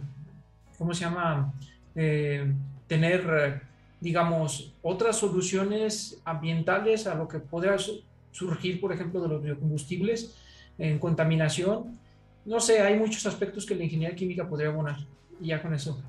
[0.78, 1.52] ¿cómo se llama?,
[1.96, 2.46] eh,
[2.86, 3.60] tener,
[4.00, 7.76] digamos, otras soluciones ambientales a lo que podría
[8.30, 10.36] surgir, por ejemplo, de los biocombustibles
[10.78, 11.98] en contaminación.
[12.44, 14.98] No sé, hay muchos aspectos que la ingeniería química podría abonar.
[15.40, 16.00] Y ya con eso.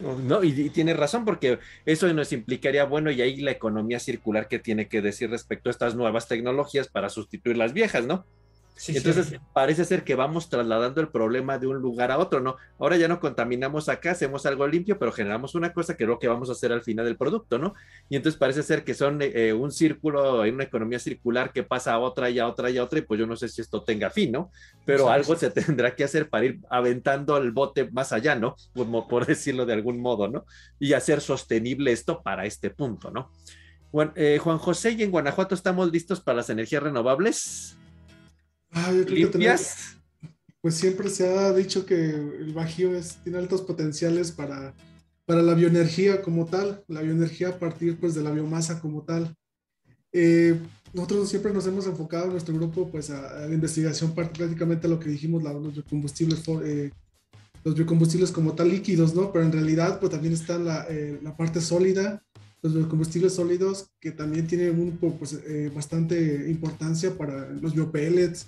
[0.00, 4.60] No, y, tiene razón, porque eso nos implicaría, bueno, y ahí la economía circular que
[4.60, 8.24] tiene que decir respecto a estas nuevas tecnologías para sustituir las viejas, ¿no?
[8.88, 12.56] Entonces, parece ser que vamos trasladando el problema de un lugar a otro, ¿no?
[12.78, 16.18] Ahora ya no contaminamos acá, hacemos algo limpio, pero generamos una cosa que es lo
[16.18, 17.74] que vamos a hacer al final del producto, ¿no?
[18.10, 21.94] Y entonces parece ser que son eh, un círculo, hay una economía circular que pasa
[21.94, 23.82] a otra y a otra y a otra, y pues yo no sé si esto
[23.82, 24.50] tenga fin, ¿no?
[24.84, 28.56] Pero algo se tendrá que hacer para ir aventando el bote más allá, ¿no?
[28.74, 30.44] Como por decirlo de algún modo, ¿no?
[30.78, 33.30] Y hacer sostenible esto para este punto, ¿no?
[33.90, 37.78] Juan, eh, Juan José, ¿y en Guanajuato estamos listos para las energías renovables?
[38.72, 39.56] Ah, yo creo que
[40.66, 44.74] pues siempre se ha dicho que el Bajío es, tiene altos potenciales para,
[45.24, 49.32] para la bioenergía como tal, la bioenergía a partir pues de la biomasa como tal.
[50.12, 50.58] Eh,
[50.92, 54.98] nosotros siempre nos hemos enfocado en nuestro grupo pues a, la investigación prácticamente a lo
[54.98, 56.90] que dijimos, la, los biocombustibles, eh,
[57.62, 59.32] los biocombustibles como tal líquidos, ¿no?
[59.32, 62.24] Pero en realidad pues también está la, eh, la parte sólida,
[62.62, 65.38] los biocombustibles sólidos que también tienen un, pues,
[65.72, 68.46] bastante importancia para los biopellets,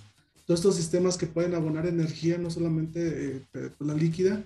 [0.49, 4.43] todos estos sistemas que pueden abonar energía, no solamente eh, pues, la líquida,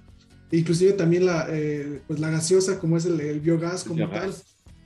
[0.52, 4.36] e inclusive también la, eh, pues la gaseosa, como es el, biogás como tal.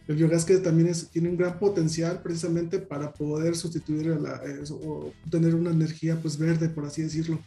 [0.08, 4.42] El biogás que también es, tiene un gran potencial precisamente para poder sustituir a la,
[4.70, 7.40] o tener una energía pues verde, por así decirlo.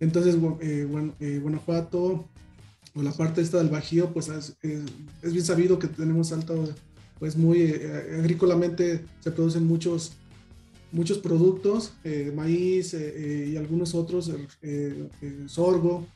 [0.00, 2.28] Entonces, eh, bueno, Guanajuato
[2.94, 6.74] o la parte esta del Bajío, pues es, es, bien sabido que tenemos alto,
[7.18, 7.72] pues muy
[8.18, 10.12] agrícolamente se producen muchos
[10.92, 14.30] muchos productos, eh, maíz eh, eh, y algunos otros,
[15.46, 16.06] sorgo,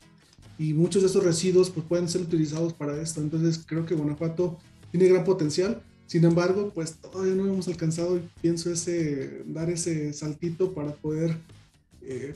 [0.59, 3.21] y muchos de esos residuos pues, pueden ser utilizados para esto.
[3.21, 4.59] Entonces creo que Guanajuato
[4.91, 5.83] tiene gran potencial.
[6.07, 11.39] Sin embargo, pues todavía no hemos alcanzado, pienso, ese, dar ese saltito para poder,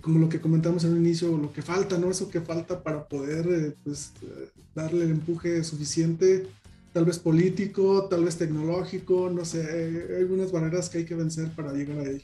[0.01, 2.11] como lo que comentamos en un inicio, lo que falta, ¿no?
[2.11, 4.13] Eso que falta para poder, pues,
[4.75, 6.47] darle el empuje suficiente
[6.97, 11.51] tal vez político, tal vez tecnológico, no sé, hay algunas barreras que hay que vencer
[11.51, 12.23] para llegar a ahí.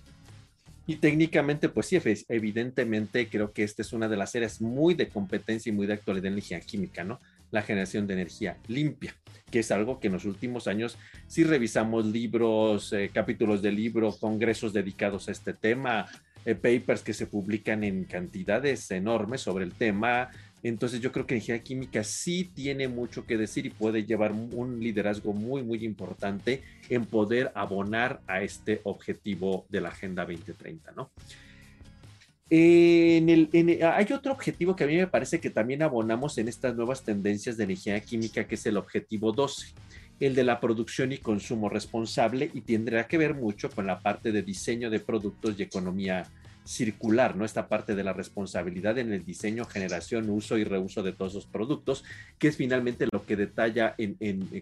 [0.87, 1.99] Y técnicamente, pues sí,
[2.31, 5.93] evidentemente creo que esta es una de las áreas muy de competencia y muy de
[5.93, 7.21] actualidad en energía química, ¿no?
[7.51, 9.15] La generación de energía limpia,
[9.51, 14.17] que es algo que en los últimos años, si revisamos libros, eh, capítulos de libros,
[14.17, 16.07] congresos dedicados a este tema,
[16.47, 20.31] eh, papers que se publican en cantidades enormes sobre el tema,
[20.63, 24.79] entonces yo creo que ingeniería química sí tiene mucho que decir y puede llevar un
[24.81, 31.11] liderazgo muy, muy importante en poder abonar a este objetivo de la Agenda 2030, ¿no?
[32.55, 33.49] En el,
[33.83, 37.57] hay otro objetivo que a mí me parece que también abonamos en estas nuevas tendencias
[37.57, 39.69] de ingeniería química, que es el objetivo 12,
[40.21, 44.33] el de la producción y consumo responsable, y tendrá que ver mucho con la parte
[44.33, 46.27] de diseño de productos y economía
[46.65, 47.45] circular, ¿no?
[47.45, 51.47] Esta parte de la responsabilidad en el diseño, generación, uso y reuso de todos los
[51.47, 52.05] productos,
[52.39, 53.97] que es finalmente lo que detalla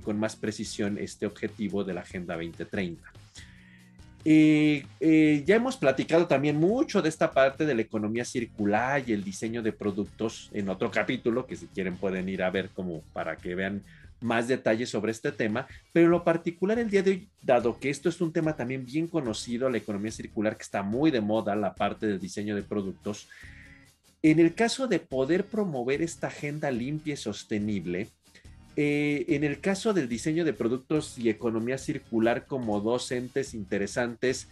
[0.03, 3.03] con más precisión este objetivo de la Agenda 2030.
[4.25, 9.15] Eh, eh, ya hemos platicado también mucho de esta parte de la economía circular y
[9.15, 13.01] el diseño de productos en otro capítulo, que si quieren pueden ir a ver como
[13.15, 13.83] para que vean
[14.21, 17.91] más detalles sobre este tema, pero en lo particular el día de hoy, dado que
[17.91, 21.57] esto es un tema también bien conocido, la economía circular que está muy de moda,
[21.57, 23.29] la parte del diseño de productos,
[24.23, 28.09] en el caso de poder promover esta agenda limpia y sostenible,
[28.77, 34.49] eh, en el caso del diseño de productos y economía circular como dos entes interesantes,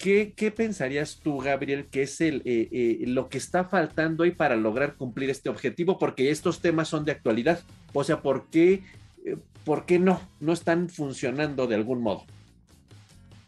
[0.00, 4.56] ¿Qué, pensarías tú, Gabriel, que es el, eh, eh, lo que está faltando ahí para
[4.56, 5.98] lograr cumplir este objetivo?
[5.98, 7.62] Porque estos temas son de actualidad.
[7.92, 8.82] O sea, ¿por qué,
[9.26, 10.26] eh, ¿por qué no?
[10.40, 12.24] No están funcionando de algún modo.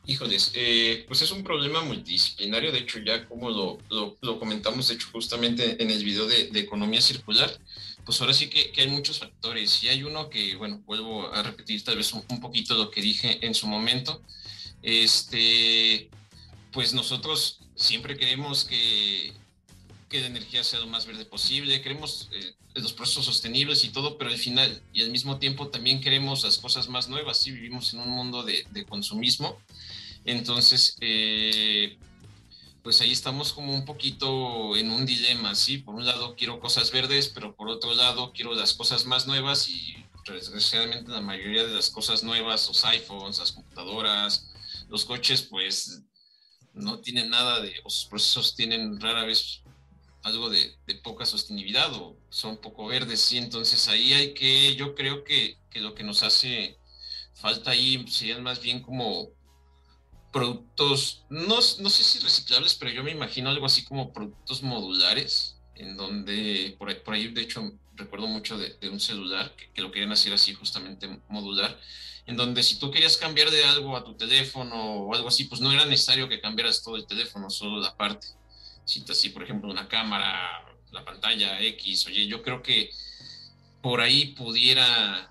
[0.05, 0.53] Híjoles,
[1.09, 2.71] pues es un problema multidisciplinario.
[2.71, 3.79] De hecho, ya como lo,
[4.21, 7.51] lo, comentamos, de hecho, justamente en el video de, economía circular,
[8.05, 9.83] pues ahora sí que, que, hay muchos factores.
[9.85, 13.01] Y hay uno que, bueno, vuelvo a repetir tal vez un, un poquito lo que
[13.01, 14.21] dije en su momento.
[14.83, 16.11] Este
[16.73, 19.33] pues nosotros siempre queremos que,
[20.09, 24.19] que la energía sea lo más verde posible, queremos eh, los procesos sostenibles y todo,
[24.19, 27.93] pero al final y al mismo tiempo también queremos las cosas más nuevas, sí vivimos
[27.93, 29.59] en un mundo de, consumismo,
[30.25, 31.97] entonces eh,
[32.83, 35.79] pues ahí estamos como un poquito en un dilema, ¿sí?
[35.79, 39.69] Por un lado quiero cosas verdes, pero por otro lado quiero las cosas más nuevas
[39.69, 44.51] y desgraciadamente la mayoría de las cosas nuevas, los iPhones, las computadoras,
[44.89, 46.03] los coches, pues
[46.75, 49.63] no tienen nada de, o sus procesos tienen rara vez
[50.23, 55.25] algo de, poca sostenibilidad o son poco verdes, sí, entonces ahí hay que, yo creo
[55.25, 56.79] que, lo que nos hace
[57.35, 59.31] falta ahí serían más bien como
[60.33, 65.57] productos, no, no sé si reciclables, pero yo me imagino algo así como productos modulares,
[65.75, 69.91] en donde, por ahí, por ahí de hecho recuerdo mucho de, un celular que, lo
[69.91, 71.79] querían hacer así justamente modular,
[72.27, 75.61] en donde si tú querías cambiar de algo a tu teléfono o algo así, pues
[75.61, 78.27] no era necesario que cambiaras todo el teléfono, solo la parte.
[78.85, 82.91] citas, sí, por ejemplo, una cámara, la pantalla X, oye, yo creo que
[83.81, 85.31] por ahí pudiera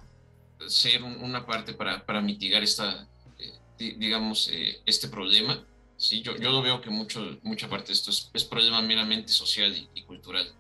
[0.68, 3.08] ser una parte para, para mitigar esta,
[3.40, 5.66] eh, digamos, eh, este problema.
[5.98, 9.88] Sí, yo, yo lo veo que mucho, mucha parte de esto es, problema meramente social
[9.94, 10.52] y, cultural.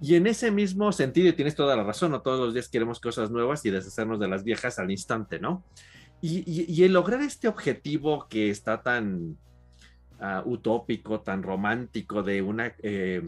[0.00, 3.00] Y en ese mismo sentido, y tienes toda la razón, no todos los días queremos
[3.00, 5.64] cosas nuevas y deshacernos de las viejas al instante, ¿no?
[6.20, 9.38] Y, y, el lograr este objetivo que está tan
[10.20, 13.22] uh, utópico, tan romántico de una eh,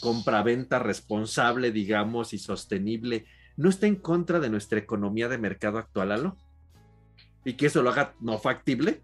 [0.00, 3.24] compraventa responsable, digamos, y sostenible,
[3.56, 6.36] ¿no está en contra de nuestra economía de mercado actual, Alo?
[7.46, 9.02] Y que eso lo haga no factible.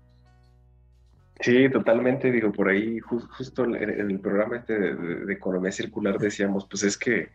[1.40, 6.85] Sí, totalmente, digo, por ahí justo en, el programa este de, economía circular decíamos, pues
[6.85, 7.31] es que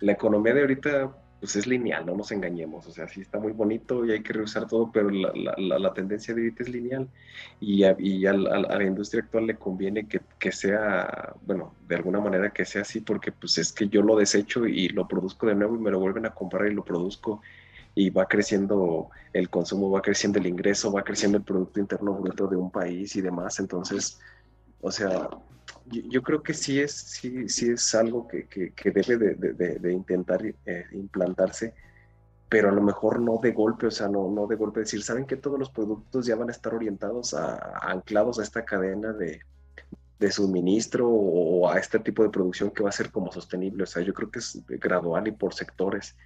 [0.00, 3.50] la economía de ahorita pues es lineal, no nos engañemos, o sea, sí está muy
[3.50, 7.08] bonito y hay que reusar todo, pero la, la, la tendencia de ahorita es lineal
[7.60, 12.50] y, a, y a, la industria actual le conviene que, sea, bueno, de alguna manera
[12.50, 15.74] que sea así, porque pues es que yo lo desecho y lo produzco de nuevo
[15.74, 17.42] y me lo vuelven a comprar y lo produzco
[17.94, 22.46] y va creciendo el consumo, va creciendo el ingreso, va creciendo el Producto Interno Bruto
[22.46, 24.18] de un país y demás, entonces,
[24.80, 25.28] o sea,
[25.86, 30.86] yo, creo que sí es, sí, sí es algo que, que, debe de, intentar eh,
[30.92, 31.74] implantarse,
[32.48, 35.26] pero a lo mejor no de golpe, o sea, no, no de golpe decir, ¿saben
[35.26, 39.40] que todos los productos ya van a estar orientados a, anclados a esta cadena de,
[40.18, 43.84] de suministro o a este tipo de producción que va a ser como sostenible?
[43.84, 46.16] O sea, yo creo que es gradual y por sectores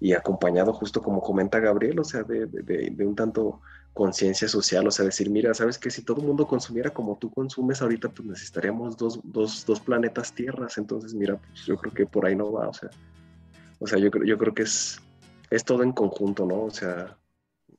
[0.00, 3.60] y acompañado justo como comenta Gabriel, o sea, de, de, un tanto
[3.92, 7.30] conciencia social, o sea, decir, mira, sabes que si todo el mundo consumiera como tú
[7.30, 12.06] consumes ahorita, pues necesitaríamos dos, dos, dos planetas tierras, entonces mira, pues yo creo que
[12.06, 12.90] por ahí no va, o sea,
[13.80, 15.00] o sea, yo, yo creo que es,
[15.50, 16.62] es todo en conjunto, ¿no?
[16.62, 17.16] O sea,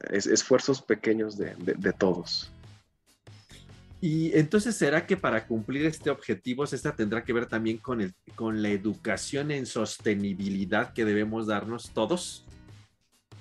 [0.10, 2.51] es, esfuerzos pequeños de, de, todos.
[4.01, 8.13] Y entonces, ¿será que para cumplir este objetivo, esta tendrá que ver también con, el,
[8.35, 12.45] con la educación en sostenibilidad que debemos darnos todos?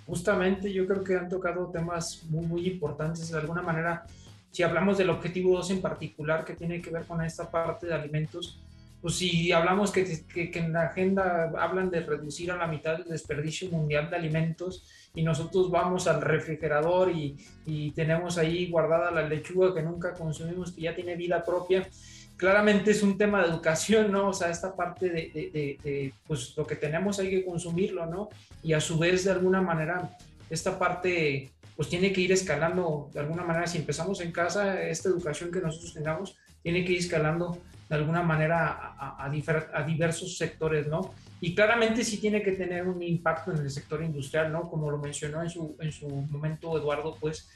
[0.09, 3.31] justamente yo creo que han tocado temas muy, muy importantes.
[3.31, 4.07] De alguna manera,
[4.51, 7.95] si hablamos del objetivo 2 en particular, que tiene que ver con esta parte de
[7.95, 8.59] alimentos,
[9.03, 13.05] pues si hablamos que, que, en la agenda hablan de reducir a la mitad el
[13.05, 19.27] desperdicio mundial de alimentos y nosotros vamos al refrigerador y, y tenemos ahí guardada la
[19.27, 21.89] lechuga que nunca consumimos, que ya tiene vida propia,
[22.37, 24.29] claramente es un tema de educación, ¿no?
[24.29, 28.29] O sea, esta parte de, de, de, pues lo que tenemos hay que consumirlo, ¿no?
[28.63, 30.17] Y a su vez, de alguna manera,
[30.49, 35.09] esta parte, pues tiene que ir escalando, de alguna manera, si empezamos en casa, esta
[35.09, 40.39] educación que nosotros tengamos, tiene que ir escalando de alguna manera a, a, a diversos
[40.39, 41.13] sectores, ¿no?
[41.41, 44.69] Y claramente sí tiene que tener un impacto en el sector industrial, ¿no?
[44.69, 47.49] Como lo mencionó en su, en su momento Eduardo, pues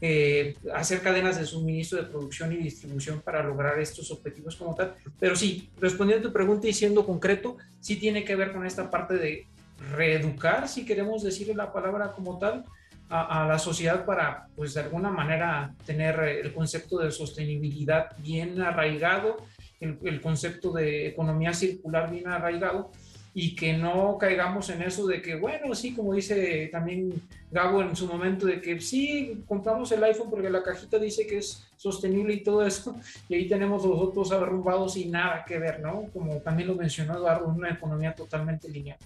[0.00, 4.94] eh, hacer cadenas de suministro, de producción y distribución para lograr estos objetivos como tal.
[5.18, 8.90] Pero sí, respondiendo a tu pregunta y siendo concreto, sí tiene que ver con esta
[8.90, 9.46] parte de
[9.92, 12.64] reeducar, si queremos decirle la palabra como tal,
[13.08, 19.36] a, la sociedad para, pues de alguna manera, tener el concepto de sostenibilidad bien arraigado,
[19.78, 22.90] el concepto de economía circular bien arraigado
[23.38, 27.20] y que no caigamos en eso de que, bueno, sí, como dice también
[27.50, 31.36] Gabo en su momento, de que sí, compramos el iPhone porque la cajita dice que
[31.36, 32.96] es sostenible y todo eso,
[33.28, 36.04] y ahí tenemos los otros arrumbados y nada que ver, ¿no?
[36.14, 38.96] Como también lo mencionó Eduardo, una economía totalmente lineal.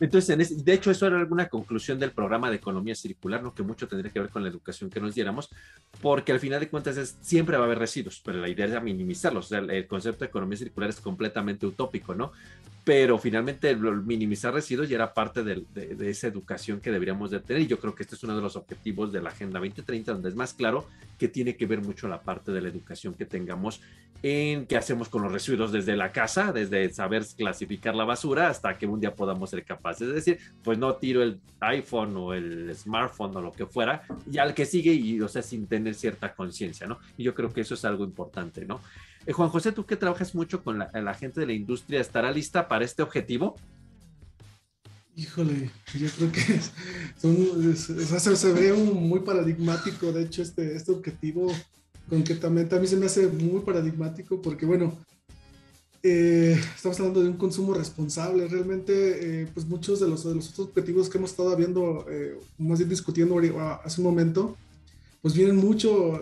[0.00, 3.54] Entonces, de hecho, eso era alguna conclusión del programa de economía circular, ¿no?
[3.54, 5.48] que mucho tendría que ver con la educación que nos diéramos,
[6.00, 8.82] porque al final de cuentas es, siempre va a haber residuos, pero la idea es
[8.82, 9.46] minimizarlos.
[9.46, 12.32] O sea, el concepto de economía circular es completamente utópico, ¿no?
[12.88, 17.60] Pero finalmente minimizar residuos ya era parte de, de, esa educación que deberíamos de tener,
[17.60, 20.30] y yo creo que este es uno de los objetivos de la Agenda 2030, donde
[20.30, 20.86] es más claro
[21.18, 23.82] que tiene que ver mucho la parte de la educación que tengamos
[24.22, 28.78] en qué hacemos con los residuos desde la casa, desde saber clasificar la basura hasta
[28.78, 30.08] que un día podamos ser capaces.
[30.08, 34.38] Es decir, pues no tiro el iPhone o el smartphone o lo que fuera, y
[34.38, 36.98] al que sigue, y o sea, sin tener cierta conciencia, ¿no?
[37.18, 38.80] Y yo creo que eso es algo importante, ¿no?
[39.28, 42.66] Eh, Juan José, tú que trabajas mucho con la, gente de la industria, ¿estará lista
[42.66, 43.56] para este objetivo?
[45.14, 46.60] Híjole, yo creo que
[47.20, 47.76] son,
[48.36, 51.52] se, ve muy paradigmático, de hecho, este, este objetivo
[52.08, 54.96] concretamente a mí se me hace muy paradigmático porque, bueno,
[56.02, 58.48] eh, estamos hablando de un consumo responsable.
[58.48, 62.06] Realmente, eh, pues muchos de los, de los otros objetivos que hemos estado viendo,
[62.56, 63.38] más bien discutiendo
[63.84, 64.56] hace un momento,
[65.20, 66.18] pues vienen mucho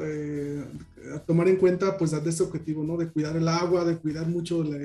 [1.14, 2.96] a tomar en cuenta pues este objetivo, ¿no?
[2.96, 4.78] De cuidar el agua, de cuidar mucho la,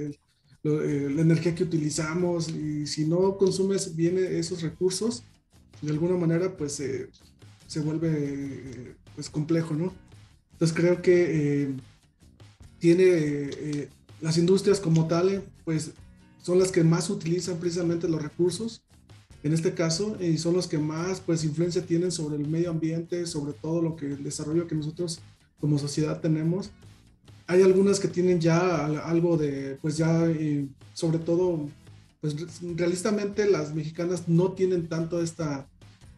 [0.64, 5.24] la energía que utilizamos y si no consumes bien esos recursos,
[5.82, 6.82] de alguna manera pues
[7.68, 9.94] se vuelve pues complejo, ¿no?
[10.54, 11.74] Entonces creo que
[12.82, 13.90] tiene eh,
[14.22, 15.92] las industrias como tal, pues
[16.42, 18.84] son las que más utilizan precisamente los recursos,
[19.44, 23.26] en este caso, y son los que más pues influencia tienen sobre el medio ambiente,
[23.28, 25.20] sobre todo lo que el desarrollo que nosotros
[25.62, 26.72] como sociedad tenemos.
[27.47, 30.28] Hay algunas que tienen ya algo de, pues ya,
[30.93, 31.70] sobre todo,
[32.20, 32.36] pues
[32.76, 35.68] realistamente las mexicanas no tienen tanto esta,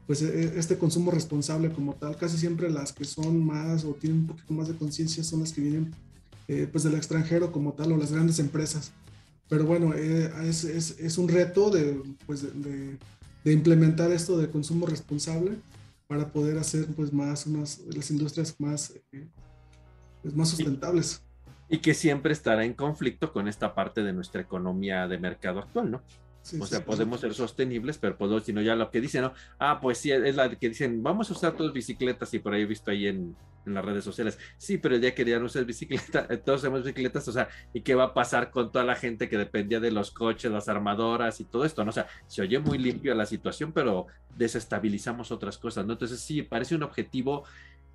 [0.07, 2.17] pues e, este consumo responsable como tal.
[2.17, 5.53] Casi siempre las que son más o tienen un poquito más de conciencia son las
[5.53, 5.93] que vienen
[6.47, 8.91] eh, pues del extranjero como tal o las grandes empresas.
[9.49, 12.97] Pero bueno, eh, es, es, es, un reto de, pues de,
[13.43, 15.57] de, implementar esto de consumo responsable
[16.13, 18.93] para poder hacer pues más unas las industrias más,
[20.21, 21.23] pues, más sustentables.
[21.69, 25.89] Y que siempre estará en conflicto con esta parte de nuestra economía de mercado actual,
[25.89, 26.01] ¿no?
[26.59, 29.33] O sea, podemos ser sostenibles, pero pues, sino ya lo que dicen, ¿no?
[29.59, 32.63] Ah, pues sí, es la que dicen, vamos a usar todas bicicletas y por ahí
[32.63, 33.35] he visto ahí en,
[33.65, 34.37] en las redes sociales.
[34.57, 37.47] Sí, pero el día que ya no usas bicicleta, eh, todos usamos bicicletas, o sea,
[37.73, 40.67] ¿y qué va a pasar con toda la gente que dependía de los coches, las
[40.69, 41.83] armadoras y todo esto?
[41.83, 41.89] ¿no?
[41.89, 45.93] O sea, se oye muy limpio la situación, pero desestabilizamos otras cosas, ¿no?
[45.93, 47.45] Entonces sí, parece un objetivo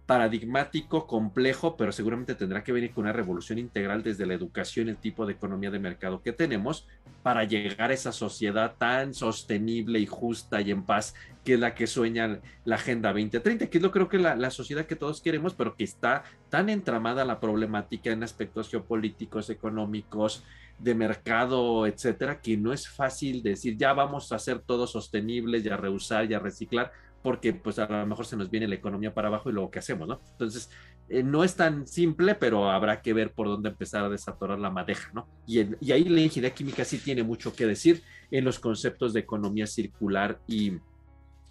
[0.09, 4.97] paradigmático, complejo, pero seguramente tendrá que venir con una revolución integral desde la educación, el
[4.97, 6.89] tipo de economía de mercado que tenemos
[7.23, 11.75] para llegar a esa sociedad tan sostenible y justa y en paz que es la
[11.75, 15.21] que sueña la Agenda 2030, que es lo creo que la, la sociedad que todos
[15.21, 20.43] queremos, pero que está tan entramada la problemática en aspectos geopolíticos, económicos,
[20.79, 25.77] de mercado, etcétera, que no es fácil decir ya vamos a hacer todo sostenible, ya
[25.77, 26.93] reusar, ya reciclar,
[27.23, 29.81] porque pues a lo mejor se nos viene la economía para abajo y luego qué
[29.81, 30.21] hacemos, ¿no?
[30.33, 30.71] Entonces,
[31.09, 34.71] eh, no es tan simple, pero habrá que ver por dónde empezar a desatorar la
[34.71, 35.27] madeja, ¿no?
[35.47, 39.21] Y, y, ahí la ingeniería química sí tiene mucho que decir en los conceptos de
[39.21, 40.79] economía circular y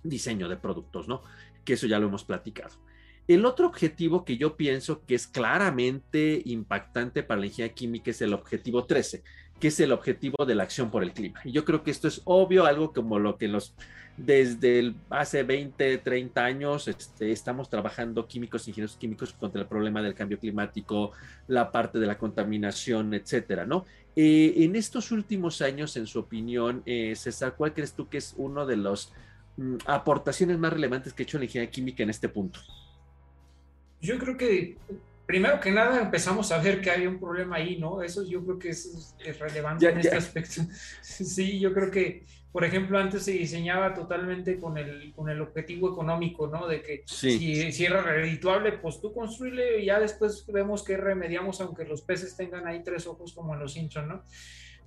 [0.03, 1.21] diseño de productos, ¿no?
[1.65, 2.75] Que eso ya lo hemos platicado.
[3.27, 8.21] El otro objetivo que yo pienso que es claramente impactante para la ingeniería química es
[8.21, 9.21] el objetivo 13,
[9.59, 11.39] que es el objetivo de la acción por el clima.
[11.43, 13.73] Y yo creo que esto es obvio, algo como lo que los
[14.17, 20.15] desde hace 20, 30 años este, estamos trabajando químicos, ingenieros químicos contra el problema del
[20.15, 21.11] cambio climático,
[21.47, 23.85] la parte de la contaminación, etcétera, ¿no?
[24.15, 28.33] Eh, en estos últimos años, en su opinión, eh, César, ¿cuál crees tú que es
[28.37, 29.13] uno de las
[29.57, 32.59] mm, aportaciones más relevantes que ha hecho la ingeniería química en este punto?
[34.01, 34.77] Yo creo que
[35.27, 38.01] primero que nada empezamos a ver que hay un problema ahí, ¿no?
[38.01, 40.61] Eso yo creo que es, relevante en este aspecto.
[41.01, 45.91] Sí, yo creo que, por ejemplo, antes se diseñaba totalmente con el, con el objetivo
[45.91, 46.65] económico, ¿no?
[46.65, 51.59] De que si, si, era redituable, pues tú construile y ya después vemos que remediamos
[51.59, 54.23] aunque los peces tengan ahí tres ojos como en los Simpson, ¿no?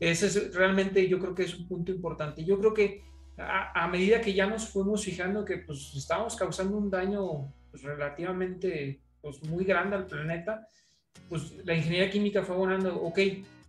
[0.01, 2.43] Ese es realmente, yo creo que es un punto importante.
[2.47, 3.05] Yo creo que
[3.37, 7.83] a, a medida que ya nos fuimos fijando que pues estábamos causando un daño pues,
[7.83, 10.67] relativamente pues, muy grande al planeta,
[11.29, 13.19] pues la ingeniería química fue abonando, ok,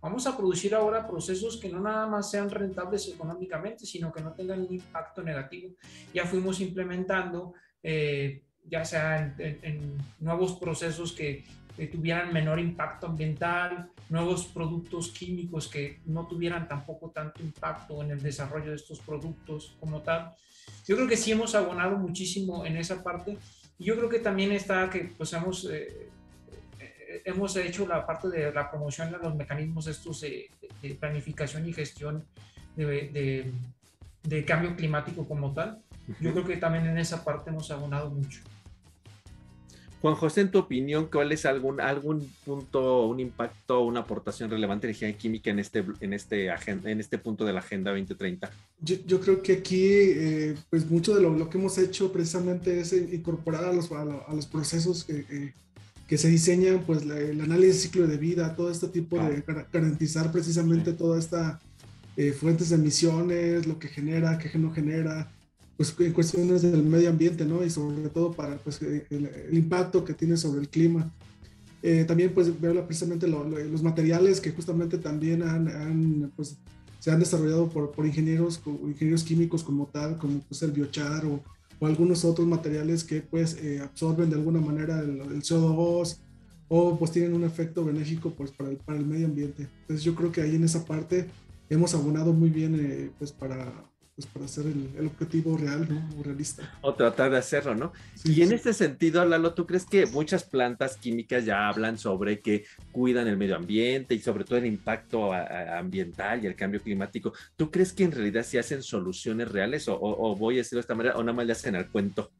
[0.00, 4.32] vamos a producir ahora procesos que no nada más sean rentables económicamente, sino que no
[4.32, 5.74] tengan un impacto negativo.
[6.12, 11.44] Ya fuimos implementando, eh, ya sea en, nuevos procesos que,
[11.76, 18.10] que, tuvieran menor impacto ambiental, nuevos productos químicos que no tuvieran tampoco tanto impacto en
[18.10, 20.34] el desarrollo de estos productos como tal.
[20.86, 23.38] Yo creo que sí hemos abonado muchísimo en esa parte
[23.82, 26.08] yo creo que también está que pues hemos, eh,
[26.80, 30.50] eh, hemos hecho la parte de la promoción de los mecanismos estos de,
[30.98, 32.24] planificación y gestión
[32.76, 33.52] de,
[34.22, 35.80] de, cambio climático como tal.
[36.20, 38.40] Yo creo que también en esa parte hemos abonado mucho.
[40.02, 44.88] Juan José, en tu opinión, ¿cuál es algún, algún punto, un impacto, una aportación relevante
[44.88, 48.50] de ingeniería química en este, en, este en este punto de la Agenda 2030?
[48.80, 52.80] Yo, yo creo que aquí, eh, pues mucho de lo, lo, que hemos hecho precisamente
[52.80, 55.52] es incorporar a los, a, los procesos que,
[56.08, 60.32] que, se diseñan, pues el análisis de ciclo de vida, todo este tipo de garantizar
[60.32, 61.60] precisamente toda esta
[62.16, 65.30] eh, fuentes de emisiones, lo que genera, qué no genera,
[65.82, 67.64] pues, en cuestiones del medio ambiente, ¿no?
[67.64, 71.12] Y sobre todo para pues, el, impacto que tiene sobre el clima.
[71.82, 76.56] Eh, también pues veo precisamente los materiales que justamente también han, pues,
[77.00, 81.42] se han desarrollado por, por ingenieros, ingenieros químicos como tal, como pues, el biochar o,
[81.80, 86.18] o algunos otros materiales que pues eh, absorben de alguna manera el, CO2
[86.68, 89.68] o pues tienen un efecto benéfico pues para el, para el medio ambiente.
[89.80, 91.26] Entonces yo creo que ahí en esa parte
[91.68, 93.72] hemos abonado muy bien eh, pues para,
[94.14, 96.20] pues para hacer el, objetivo real, ¿no?
[96.20, 96.70] O realista.
[96.82, 97.92] O tratar de hacerlo, ¿no?
[98.24, 102.64] y en este sentido, Lalo, ¿tú crees que muchas plantas químicas ya hablan sobre que
[102.90, 107.32] cuidan el medio ambiente y sobre todo el impacto ambiental y el cambio climático?
[107.56, 110.82] ¿Tú crees que en realidad se hacen soluciones reales o, o, voy a decirlo de
[110.82, 112.30] esta manera o nada más le hacen al cuento?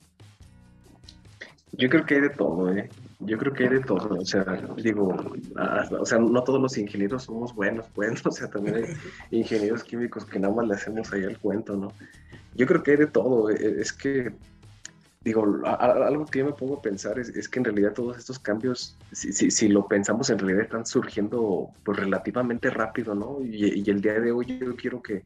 [1.73, 2.91] Yo creo que hay de todo, ¿eh?
[3.25, 4.45] Yo creo que hay de todo, o sea,
[4.77, 5.16] digo,
[5.99, 8.85] o sea, no todos los ingenieros somos buenos, pues, o sea, también hay
[9.31, 11.93] ingenieros químicos que nada más le hacemos ahí el cuento, ¿no?
[12.55, 14.33] Yo creo que hay de todo, e, es que,
[15.25, 18.97] digo, algo que yo me pongo a pensar es, que en realidad todos estos cambios,
[19.12, 23.39] si, si, si, lo pensamos, en realidad están surgiendo pues relativamente rápido, ¿no?
[23.41, 25.23] Y, y el día de hoy yo quiero que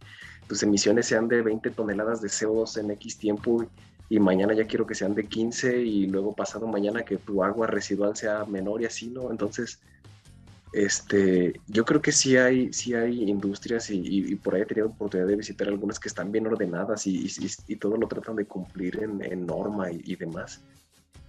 [0.47, 3.69] tus emisiones sean de 20 toneladas de CO2 en X tiempo y
[4.11, 8.17] mañana ya quiero que sean de 15 y luego pasado mañana que tu agua residual
[8.17, 9.31] sea menor y así, ¿no?
[9.31, 9.81] Entonces,
[10.73, 15.29] este, yo creo que sí hay, sí hay industrias y, por ahí he tenido oportunidad
[15.29, 17.27] de visitar algunas que están bien ordenadas y,
[17.67, 20.61] y, todo lo tratan de cumplir en, norma y, demás.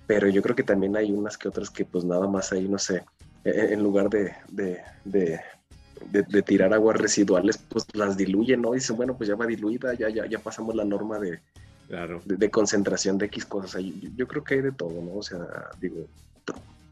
[0.05, 2.78] Pero yo creo que también hay unas que otras que pues nada más ahí, no
[2.78, 3.05] sé,
[3.43, 8.73] e, e, en lugar de, de, de, tirar aguas residuales, pues las diluyen, ¿no?
[8.73, 11.39] Y dicen, bueno, pues ya va diluida, ya, ya, ya pasamos la norma de,
[11.88, 12.21] claro.
[12.25, 13.83] de, concentración de X cosas.
[14.15, 15.15] Yo, creo que hay de todo, ¿no?
[15.15, 15.39] O sea,
[15.79, 16.07] digo,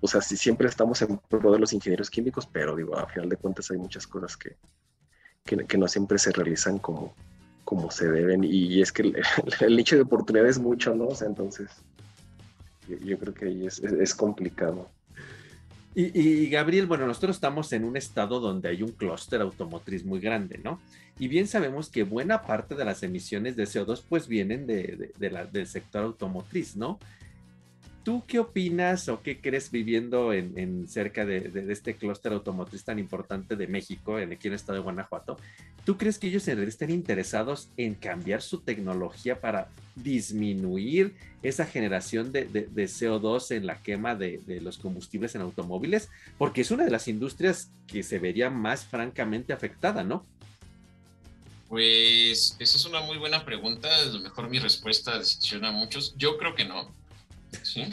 [0.01, 3.29] o sea, si siempre estamos en pro de los ingenieros químicos, pero digo, a final
[3.29, 4.55] de cuentas hay muchas cosas que,
[5.43, 7.13] que, no siempre se realizan como,
[7.63, 8.43] como se deben.
[8.43, 9.13] Y es que
[9.61, 11.07] el, nicho de oportunidad es mucho, ¿no?
[11.07, 11.69] O sea, entonces,
[12.87, 14.89] yo, creo que ahí es, es complicado.
[15.97, 20.59] Y, Gabriel, bueno, nosotros estamos en un estado donde hay un clúster automotriz muy grande,
[20.61, 20.81] ¿no?
[21.17, 25.67] Y bien sabemos que buena parte de las emisiones de CO2 pues vienen de, del
[25.67, 26.99] sector automotriz, ¿no?
[28.05, 33.55] ¿Tú qué opinas o qué crees viviendo en, cerca de, este clúster automotriz tan importante
[33.55, 35.37] de México, en aquí en el estado de Guanajuato?
[35.85, 41.65] ¿Tú crees que ellos en realidad estén interesados en cambiar su tecnología para disminuir esa
[41.65, 46.09] generación de, CO2 en la quema de, los combustibles en automóviles?
[46.37, 50.27] Porque es una de las industrias que se vería más francamente afectada, ¿no?
[51.69, 53.89] Pues esa es una muy buena pregunta.
[53.95, 56.13] A lo mejor mi respuesta decepciona a muchos.
[56.17, 56.93] Yo creo que no
[57.63, 57.85] ¿sí?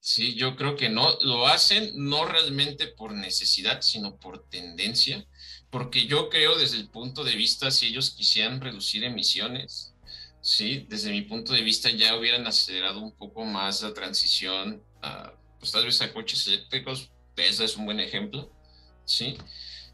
[0.00, 5.26] Sí, yo creo que no, lo hacen no realmente por necesidad, sino por tendencia,
[5.70, 9.92] porque yo creo desde el punto de vista, si ellos quisieran reducir emisiones,
[10.40, 15.32] sí, desde mi punto de vista ya hubieran acelerado un poco más la transición a,
[15.58, 18.50] pues tal vez a coches eléctricos, Tesla es un buen ejemplo,
[19.04, 19.36] sí.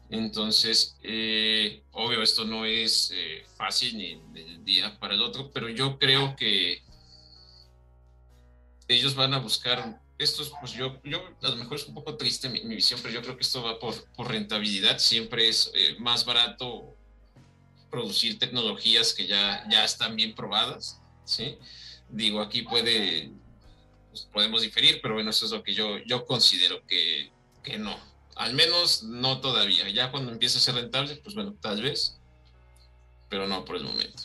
[0.09, 5.67] Entonces, eh, obvio, esto no es eh, fácil ni del día para el otro, pero
[5.67, 6.83] yo creo que
[8.87, 12.49] ellos van a buscar, esto pues yo, yo a lo mejor es un poco triste
[12.49, 16.25] mi, visión, pero yo creo que esto va por, por rentabilidad, siempre es eh, más
[16.25, 16.95] barato
[17.89, 21.57] producir tecnologías que ya, ya están bien probadas, ¿sí?
[22.09, 23.31] Digo, aquí puede,
[24.09, 27.31] pues, podemos diferir, pero bueno, eso es lo que yo, yo considero que,
[27.63, 27.97] que no,
[28.35, 32.19] al menos no todavía, ya cuando empiece a ser rentable, pues bueno, tal vez,
[33.29, 34.23] pero no por el momento.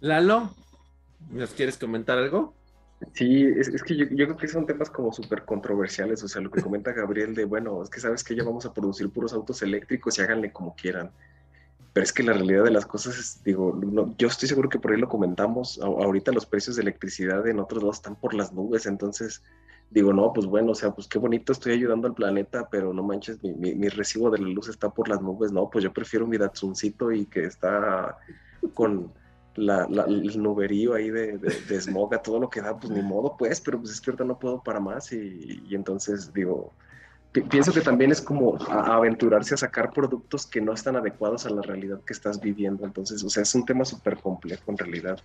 [0.00, 0.54] Lalo,
[1.30, 2.54] ¿nos quieres comentar algo?
[3.12, 6.62] Sí, es, que yo, creo que son temas como súper controversiales, o sea, lo que
[6.62, 10.18] comenta Gabriel de, bueno, es que sabes que ya vamos a producir puros autos eléctricos
[10.18, 11.10] y háganle como quieran.
[11.92, 13.78] Pero es que la realidad de las cosas es, digo,
[14.16, 17.82] yo estoy seguro que por ahí lo comentamos, ahorita los precios de electricidad en otros
[17.82, 19.42] lados están por las nubes, entonces
[19.90, 23.02] digo, no, pues bueno, o sea, pues qué bonito estoy ayudando al planeta, pero no
[23.02, 25.92] manches, mi, mi, mi recibo de la luz está por las nubes, no, pues yo
[25.92, 28.16] prefiero mi Datsuncito y que está
[28.72, 29.12] con
[29.56, 33.36] la, el nuberío ahí de, de, smog a todo lo que da, pues ni modo,
[33.36, 36.72] pues, pero pues es que ahorita no puedo para más y, entonces digo,
[37.50, 41.62] pienso que también es como aventurarse a sacar productos que no están adecuados a la
[41.62, 45.18] realidad que estás viviendo, entonces, o sea, es un tema súper complejo en realidad.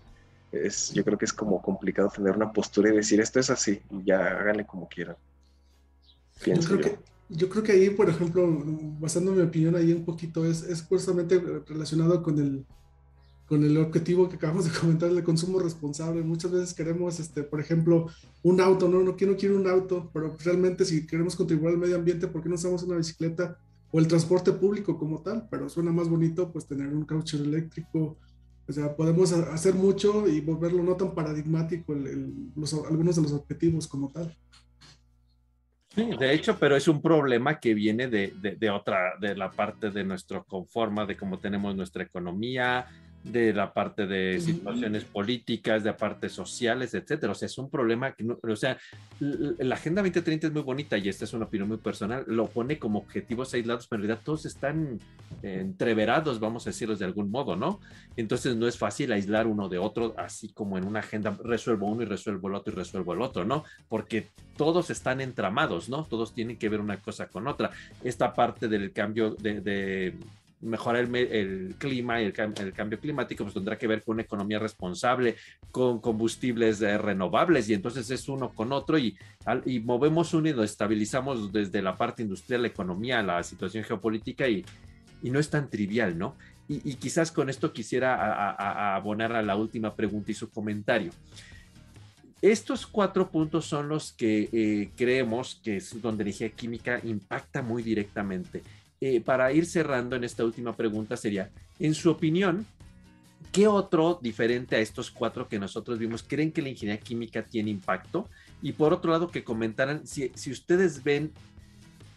[0.49, 3.81] Es, yo creo que es como complicado tener una postura y decir esto es así,
[3.91, 5.17] y ya háganle como quieran.
[6.41, 6.99] Pienso yo, creo Que,
[7.29, 8.47] yo creo que ahí, por ejemplo,
[8.99, 12.65] basando mi opinión ahí un poquito, es, es justamente relacionado con el,
[13.47, 16.21] con el objetivo que acabamos de comentar del consumo responsable.
[16.21, 18.07] Muchas veces queremos, este, por ejemplo,
[18.43, 21.79] un auto, no, no quiero, no quiero un auto, pero realmente si queremos contribuir al
[21.79, 23.57] medio ambiente, ¿por qué no usamos una bicicleta
[23.89, 25.47] o el transporte público como tal?
[25.49, 28.17] Pero suena más bonito pues tener un caucho eléctrico.
[28.67, 33.87] O sea, podemos hacer mucho y volverlo no tan paradigmático los, algunos de los objetivos
[33.87, 34.35] como tal.
[35.95, 39.49] Sí, de hecho, pero es un problema que viene de, de, de, otra, de la
[39.49, 42.87] parte de nuestro conforma, de cómo tenemos nuestra economía,
[43.31, 47.31] de la parte de situaciones políticas, de partes sociales, etcétera.
[47.31, 48.77] O sea, es un problema que, no, o sea,
[49.19, 52.79] la Agenda 2030 es muy bonita y esta es una opinión muy personal, lo pone
[52.79, 54.99] como objetivos aislados, pero en realidad todos están
[55.41, 57.79] entreverados, vamos a decirlos de algún modo, ¿no?
[58.15, 62.03] Entonces no es fácil aislar uno de otro, así como en una agenda resuelvo uno
[62.03, 63.63] y resuelvo el otro y resuelvo el otro, ¿no?
[63.89, 66.03] Porque todos están entramados, ¿no?
[66.05, 67.71] Todos tienen que ver una cosa con otra.
[68.03, 70.15] Esta parte del cambio de
[70.61, 75.35] mejorar el, clima y el, cambio climático, pues tendrá que ver con una economía responsable,
[75.71, 79.17] con combustibles eh, renovables, y entonces es uno con otro, y,
[79.65, 84.47] y movemos uno y lo estabilizamos desde la parte industrial, la economía, la situación geopolítica,
[84.47, 84.65] y,
[85.21, 86.35] y no es tan trivial, ¿no?
[86.69, 91.11] Y, quizás con esto quisiera abonar a la última pregunta y su comentario.
[92.41, 97.61] Estos cuatro puntos son los que eh, creemos que es donde la energía química impacta
[97.61, 98.63] muy directamente.
[98.99, 102.65] Eh, para ir cerrando en esta última pregunta sería, en su opinión,
[103.51, 107.69] ¿qué otro diferente a estos cuatro que nosotros vimos creen que la ingeniería química tiene
[107.69, 108.27] impacto?
[108.61, 111.31] Y por otro lado, que comentaran si, si ustedes ven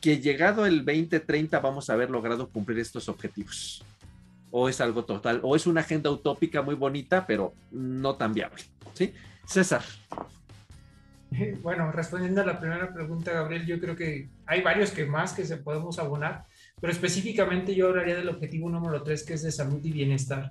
[0.00, 3.84] que llegado el 2030 vamos a haber logrado cumplir estos objetivos.
[4.50, 8.62] O es algo total, o es una agenda utópica muy bonita, pero no tan viable.
[8.94, 9.12] ¿sí?
[9.46, 9.82] César.
[11.62, 15.44] Bueno, respondiendo a la primera pregunta, Gabriel, yo creo que hay varios que más que
[15.44, 16.44] se podemos abonar,
[16.80, 20.50] pero específicamente yo hablaría del objetivo número tres, que es de salud y bienestar.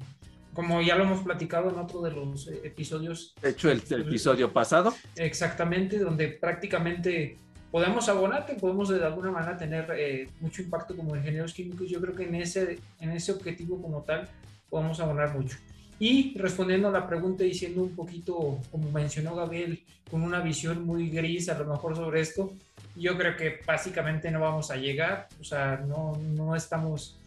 [0.54, 3.34] Como ya lo hemos platicado en otro de los eh, episodios.
[3.42, 4.94] De hecho, el, el episodio pasado.
[5.16, 7.38] Exactamente, donde prácticamente
[7.72, 11.88] podemos abonar, que podemos de alguna manera tener eh, mucho impacto como ingenieros químicos.
[11.90, 14.28] Yo creo que en ese, en ese objetivo como tal
[14.70, 15.58] podemos abonar mucho.
[16.00, 21.10] Y respondiendo a la pregunta, diciendo un poquito, como mencionó Gabriel, con una visión muy
[21.10, 22.54] gris a lo mejor sobre esto,
[23.00, 27.18] yo creo que básicamente no vamos a llegar, o sea, no, no estamos,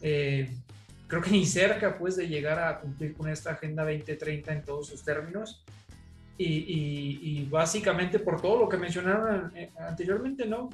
[0.00, 0.50] eh,
[1.06, 4.88] creo que ni cerca pues de llegar a cumplir con esta Agenda 2030 en todos
[4.88, 5.62] sus términos.
[6.38, 10.70] Y, y, básicamente por todo lo que mencionaron eh, anteriormente, ¿no?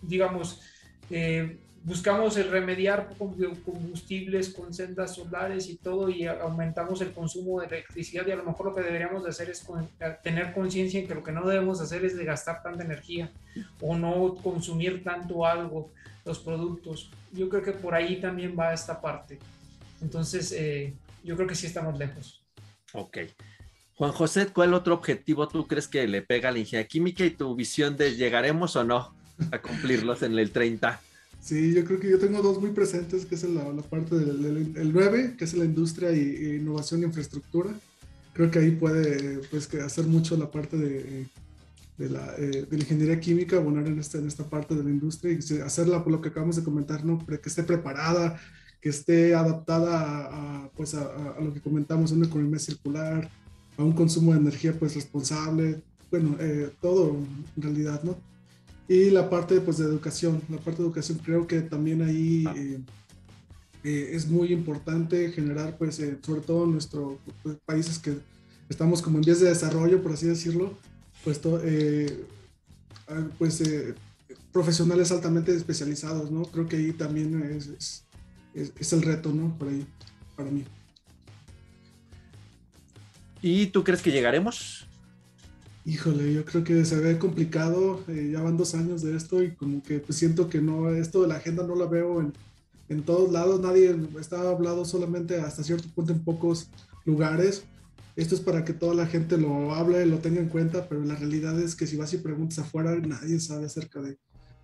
[0.00, 0.62] Digamos,
[1.10, 7.66] eh, buscamos el remediar combustibles con sendas solares y todo y aumentamos el consumo de
[7.66, 9.64] electricidad y a lo mejor lo que deberíamos de hacer es
[10.22, 13.30] tener conciencia en que lo que no debemos hacer es de gastar tanta energía
[13.82, 15.90] o no consumir tanto algo,
[16.24, 17.10] los productos.
[17.32, 19.38] Yo creo que por ahí también va esta parte.
[20.00, 22.42] Entonces, eh, yo creo que sí estamos lejos.
[22.94, 23.18] Ok.
[23.96, 27.30] Juan José, ¿cuál otro objetivo tú crees que le pega a la ingeniería química y
[27.30, 29.14] tu visión de llegaremos o no
[29.52, 31.00] a cumplirlos en el 30?
[31.44, 34.92] Sí, yo creo que yo tengo dos muy presentes, que es la, parte del, el
[34.94, 37.70] 9, que es la industria y, innovación e infraestructura.
[38.32, 41.26] Creo que ahí puede pues, hacer mucho la parte de,
[41.98, 44.88] de, la, eh, de la ingeniería química, abonar en esta, en esta parte de la
[44.88, 47.18] industria y hacerla por lo que acabamos de comentar, ¿no?
[47.26, 48.40] que esté preparada,
[48.80, 53.30] que esté adaptada a, pues a, lo que comentamos, una economía circular,
[53.76, 57.18] a un consumo de energía pues responsable, bueno, eh, todo
[57.54, 58.16] en realidad, ¿no?
[58.88, 62.54] Y la parte pues, de educación, la parte de educación creo que también ahí ah.
[62.56, 62.80] eh,
[63.84, 68.18] eh, es muy importante generar, pues, eh, sobre todo en nuestros pues, países que
[68.68, 70.76] estamos como en vías de desarrollo, por así decirlo,
[71.22, 71.40] pues,
[73.08, 73.62] ah, pues
[74.52, 76.42] profesionales altamente especializados, ¿no?
[76.44, 78.04] Creo que ahí también es,
[78.54, 79.56] es, es el reto, ¿no?
[79.58, 79.86] Por ahí,
[80.36, 80.64] para mí.
[83.42, 84.86] ¿Y tú crees que llegaremos?
[85.86, 89.54] Híjole, yo creo que se ve complicado, eh, ya van dos años de esto y
[89.54, 92.32] como que pues siento que no, esto de la agenda no la veo en,
[92.88, 96.70] en todos lados, nadie está hablado solamente hasta cierto punto en pocos
[97.04, 97.64] lugares.
[98.16, 101.16] Esto es para que toda la gente lo hable, lo tenga en cuenta, pero la
[101.16, 104.18] realidad es que si vas y preguntas afuera, nadie sabe acerca de,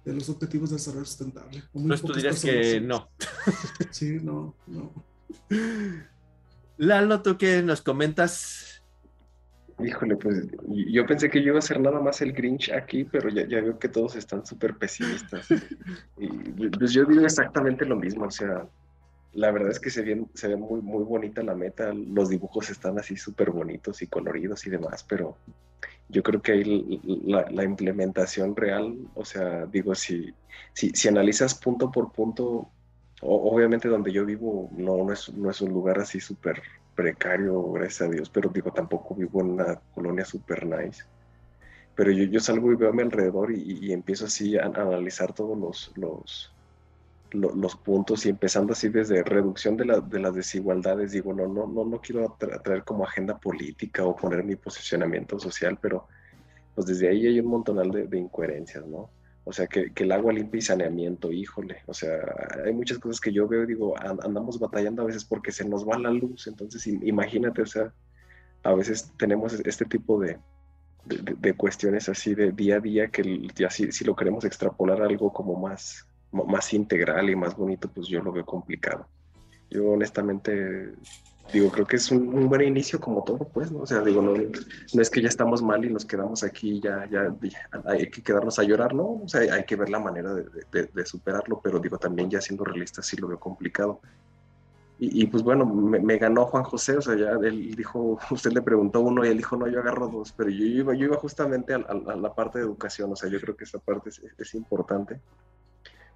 [0.04, 1.62] de los objetivos de desarrollo sustentable.
[1.72, 3.10] Pues tú dirías que no.
[3.90, 4.92] Sí, no, no.
[6.76, 8.69] Lalo, ¿tú qué nos comentas?
[9.84, 13.28] Híjole, pues yo pensé que yo iba a ser nada más el Grinch aquí, pero
[13.28, 15.48] ya, ya veo que todos están súper pesimistas.
[16.18, 18.68] Y pues yo digo exactamente lo mismo, o sea,
[19.32, 22.70] la verdad es que se ve, se ve muy, muy bonita la meta, los dibujos
[22.70, 25.36] están así súper bonitos y coloridos y demás, pero
[26.08, 30.34] yo creo que ahí la, implementación real, o sea, digo, si,
[30.72, 32.68] si, si analizas punto por punto,
[33.22, 36.60] obviamente donde yo vivo no, no, es, no es un lugar así súper
[36.94, 41.04] precario, gracias a Dios, pero digo, tampoco vivo en una colonia super nice.
[41.94, 45.92] Pero yo, salgo y veo a mi alrededor y, empiezo así a, analizar todos los,
[45.96, 46.52] los,
[47.32, 51.66] los, puntos y empezando así desde reducción de, la, de las desigualdades, digo, no, no,
[51.66, 56.06] no, no quiero traer como agenda política o poner mi posicionamiento social, pero
[56.74, 59.10] pues desde ahí hay un montonal de, de incoherencias, ¿no?
[59.44, 61.78] O sea, que, el agua limpia y saneamiento, híjole.
[61.86, 62.18] O sea,
[62.64, 65.98] hay muchas cosas que yo veo digo, andamos batallando a veces porque se nos va
[65.98, 66.46] la luz.
[66.46, 67.92] Entonces, imagínate, o sea,
[68.62, 70.38] a veces tenemos este tipo de,
[71.06, 75.06] de, cuestiones así de día a día que ya si, si, lo queremos extrapolar a
[75.06, 79.06] algo como más, más integral y más bonito, pues yo lo veo complicado.
[79.70, 80.92] Yo honestamente
[81.52, 83.80] digo, creo que es un, buen inicio como todo, pues, ¿no?
[83.80, 87.08] O sea, digo, no, no es que ya estamos mal y nos quedamos aquí, ya,
[87.10, 87.34] ya,
[87.84, 89.22] hay que quedarnos a llorar, ¿no?
[89.24, 90.44] O sea, hay que ver la manera de,
[90.92, 94.00] de, superarlo, pero digo, también ya siendo realista sí lo veo complicado.
[95.02, 99.00] Y, pues bueno, me, ganó Juan José, o sea, ya él dijo, usted le preguntó
[99.00, 101.78] uno y él dijo, no, yo agarro dos, pero yo iba, yo iba justamente a,
[101.78, 105.18] la parte de educación, o sea, yo creo que esa parte es, es importante.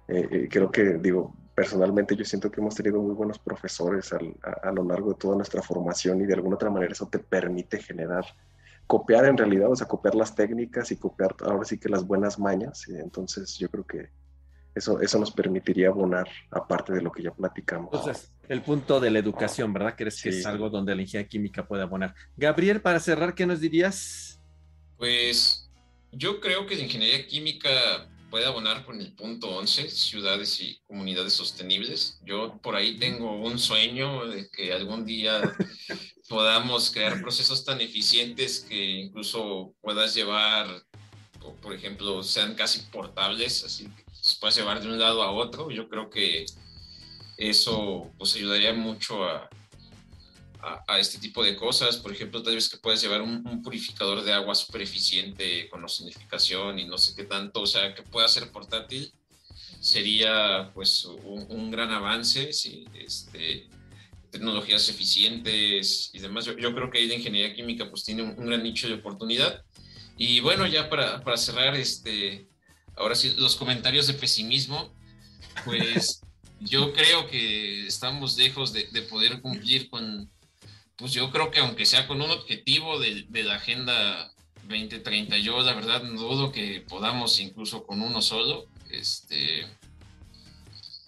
[0.07, 4.71] Eh, eh, creo que, digo, personalmente yo siento que hemos tenido muy buenos profesores a,
[4.71, 8.25] lo largo de toda nuestra formación y de alguna otra manera eso te permite generar,
[8.85, 12.37] copiar en realidad, o sea, copiar las técnicas y copiar ahora sí que las buenas
[12.37, 12.87] mañas.
[12.89, 14.09] entonces yo creo que
[14.75, 17.89] eso, eso nos permitiría abonar aparte de lo que ya platicamos.
[17.93, 19.95] Entonces, el punto de la educación, ¿verdad?
[19.97, 22.13] ¿Crees que es algo donde la ingeniería química puede abonar?
[22.35, 24.41] Gabriel, para cerrar, ¿qué nos dirías?
[24.97, 25.71] Pues
[26.11, 27.69] yo creo que la ingeniería química
[28.35, 32.19] puede abonar con el punto 11, ciudades y comunidades sostenibles.
[32.25, 35.41] Yo por ahí tengo un sueño de que algún día
[36.27, 40.67] podamos crear procesos tan eficientes que incluso puedas llevar,
[41.61, 45.71] por ejemplo, sean casi portables, así que se puedas llevar de un lado a otro.
[45.71, 46.45] Yo creo que
[47.37, 49.49] eso pues ayudaría mucho a,
[50.87, 51.97] a, este tipo de cosas.
[51.97, 56.79] Por ejemplo, tal vez que puedas llevar un, purificador de agua súper eficiente con ozonificación
[56.79, 59.11] y no sé qué tanto, o sea, que pueda ser portátil,
[59.79, 62.51] sería pues un, gran avance.
[62.53, 63.67] Sí, este,
[64.31, 66.45] tecnologías eficientes y demás.
[66.45, 69.63] Yo, creo que ahí de ingeniería química pues tiene un, gran nicho de oportunidad.
[70.17, 72.47] Y bueno, ya para, para cerrar, este,
[72.95, 74.93] ahora sí, los comentarios de pesimismo,
[75.65, 76.21] pues
[76.59, 80.29] yo creo que estamos lejos de, de, poder cumplir con,
[80.97, 84.31] pues yo creo que aunque sea con un objetivo de, la Agenda
[84.63, 88.65] 2030, yo la verdad no dudo que podamos incluso con uno solo.
[88.89, 89.67] Este,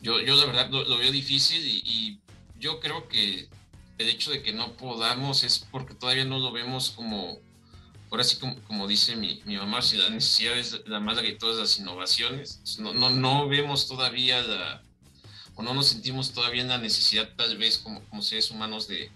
[0.01, 2.19] yo, yo la verdad lo, veo difícil y,
[2.59, 3.47] yo creo que
[3.99, 7.37] el hecho de que no podamos es porque todavía no lo vemos como,
[8.09, 11.35] ahora sí como, como dice mi, mi, mamá, si la necesidad es la madre de
[11.35, 14.81] todas las innovaciones, no, no, no vemos todavía la,
[15.53, 19.11] o no nos sentimos todavía en la necesidad tal vez como, como seres humanos de,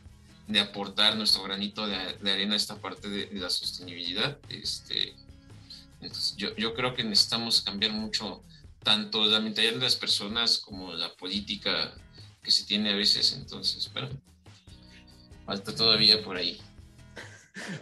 [0.52, 1.96] de aportar nuestro granito de,
[2.32, 4.38] arena a esta parte de, la sostenibilidad.
[4.50, 5.14] Este,
[6.02, 8.42] entonces yo, yo, creo que necesitamos cambiar mucho
[8.84, 11.94] tanto la mentalidad de las personas como la política
[12.44, 13.34] que se tiene a veces.
[13.34, 14.10] Entonces, bueno,
[15.46, 16.60] falta todavía por ahí.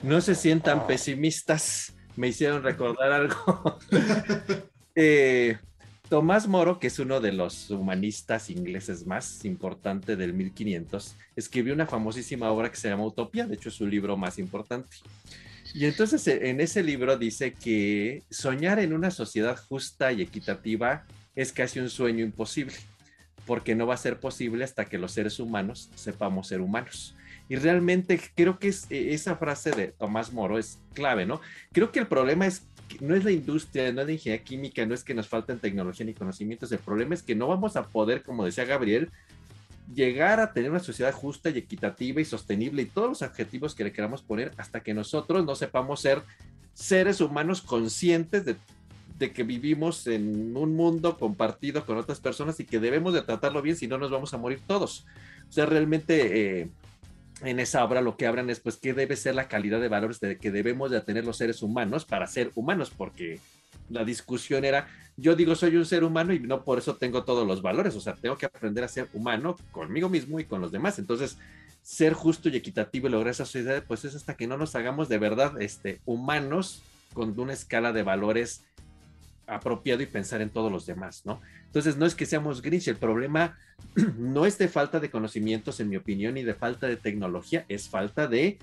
[0.01, 1.93] No se sientan pesimistas.
[2.15, 3.80] Me hicieron recordar algo.
[4.95, 5.57] eh,
[6.10, 11.86] Tomás Moro, que es uno de los humanistas ingleses más importante del 1500, escribió una
[11.86, 14.89] famosísima obra que se llama Utopía, de hecho es su libro más importante.
[15.76, 21.05] Y entonces e, en ese libro dice que soñar en una sociedad justa y equitativa
[21.36, 22.74] es casi un sueño imposible,
[23.45, 27.14] porque no va a ser posible hasta que los seres humanos sepamos ser humanos.
[27.50, 31.41] Y realmente creo que es, e, esa frase de Tomás Moro es clave, ¿no?
[31.74, 32.64] Creo que el problema es
[33.02, 36.06] no es la industria, no es la ingeniería química, no es que nos falten tecnología
[36.06, 39.12] ni conocimientos, el problema es que no vamos a poder, como decía Gabriel,
[39.93, 43.84] llegar a tener una sociedad justa y equitativa y sostenible y todos los objetivos que
[43.84, 46.22] le queramos poner hasta que nosotros no sepamos ser
[46.74, 48.56] seres humanos conscientes de,
[49.34, 53.76] que vivimos en un mundo compartido con otras personas y que debemos de tratarlo bien,
[53.76, 55.06] si no nos vamos a morir todos.
[55.50, 56.70] O sea, realmente eh,
[57.42, 60.20] en esa obra lo que hablan es pues qué debe ser la calidad de valores
[60.20, 63.40] de que debemos de tener los seres humanos para ser humanos, porque
[63.90, 64.88] la discusión era,
[65.18, 68.02] yo digo soy un ser humano y no por eso tengo todos los valores, o
[68.02, 71.00] sea, tengo que aprender a ser humano conmigo mismo y con los demás.
[71.00, 71.38] Entonces,
[71.82, 75.10] ser justo y equitativo y lograr esa sociedad, pues es hasta que no nos hagamos
[75.10, 76.84] de verdad este, humanos
[77.14, 78.64] con una escala de valores
[79.48, 81.42] apropiado y pensar en todos los demás, ¿no?
[81.70, 83.55] Entonces, no es que seamos Grinch, el problema
[84.17, 87.88] no es de falta de conocimientos, en mi opinión, y de falta de tecnología, es
[87.88, 88.57] falta de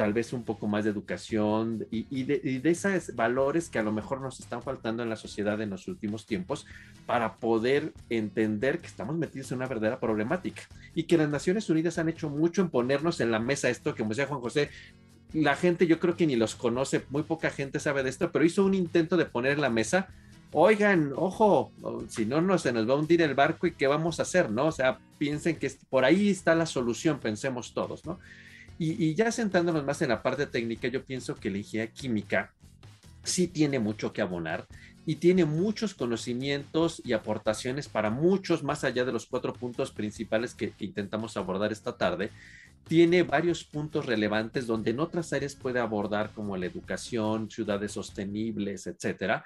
[0.00, 4.22] tal vez un poco más de educación y, de, esos valores que a lo mejor
[4.22, 6.64] nos están faltando en la sociedad en los últimos tiempos
[7.04, 10.62] para poder entender que estamos metidos en una verdadera problemática.
[10.94, 13.98] Y que las Naciones Unidas han hecho mucho en ponernos en la mesa esto, que
[13.98, 14.70] como decía Juan José,
[15.34, 18.46] la gente yo creo que ni los conoce, muy poca gente sabe de esto, pero
[18.46, 20.08] hizo un intento de poner en la mesa
[20.52, 21.72] oigan, ojo,
[22.08, 24.50] si no, no se nos va a hundir el barco y qué vamos a hacer,
[24.50, 24.66] ¿no?
[24.66, 28.18] O sea, piensen que por ahí está la solución, pensemos todos, ¿no?
[28.82, 32.50] Y, ya sentándonos más en la parte técnica, yo pienso que la ingeniería química
[33.22, 34.66] sí tiene mucho que abonar
[35.04, 40.54] y tiene muchos conocimientos y aportaciones para muchos, más allá de los cuatro puntos principales
[40.54, 42.30] que, que intentamos abordar esta tarde,
[42.88, 48.86] tiene varios puntos relevantes donde en otras áreas puede abordar como la educación, ciudades sostenibles,
[48.86, 49.44] etcétera,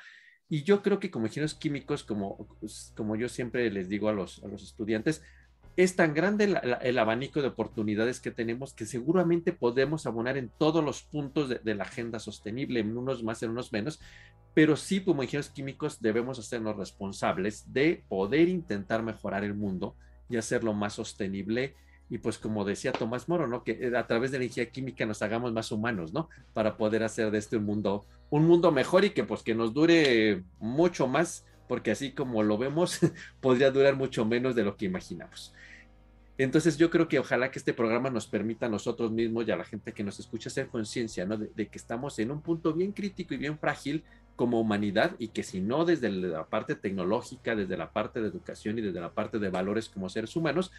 [0.49, 4.13] y yo creo que como ingenieros químicos, como, pues, como yo siempre les digo a
[4.13, 5.23] los, a los estudiantes,
[5.77, 6.45] es tan grande
[6.83, 11.75] el, abanico de oportunidades que tenemos que seguramente podemos abonar en todos los puntos de,
[11.75, 14.01] la agenda sostenible, en unos más, en unos menos,
[14.55, 19.97] pero sí como ingenieros químicos debemos hacernos responsables de poder intentar mejorar el mundo
[20.29, 21.75] y hacerlo más sostenible
[22.11, 23.65] y pues como decía Tomás Moro, ¿no?
[23.65, 26.29] Que a través de la ingeniería química nos hagamos más humanos, ¿no?
[26.53, 29.73] Para poder hacer de este un mundo, un mundo mejor y que pues que nos
[29.73, 33.01] dure mucho más, porque así como lo vemos,
[33.41, 35.55] podría durar mucho menos de lo que imaginamos.
[36.37, 39.57] Entonces yo creo que ojalá que este programa nos permita a nosotros mismos y a
[39.57, 41.37] la gente que nos escucha hacer conciencia, ¿no?
[41.37, 44.03] De, que estamos en un punto bien crítico y bien frágil
[44.35, 48.79] como humanidad y que si no desde la parte tecnológica, desde la parte de educación
[48.79, 50.73] y desde la parte de valores como seres humanos,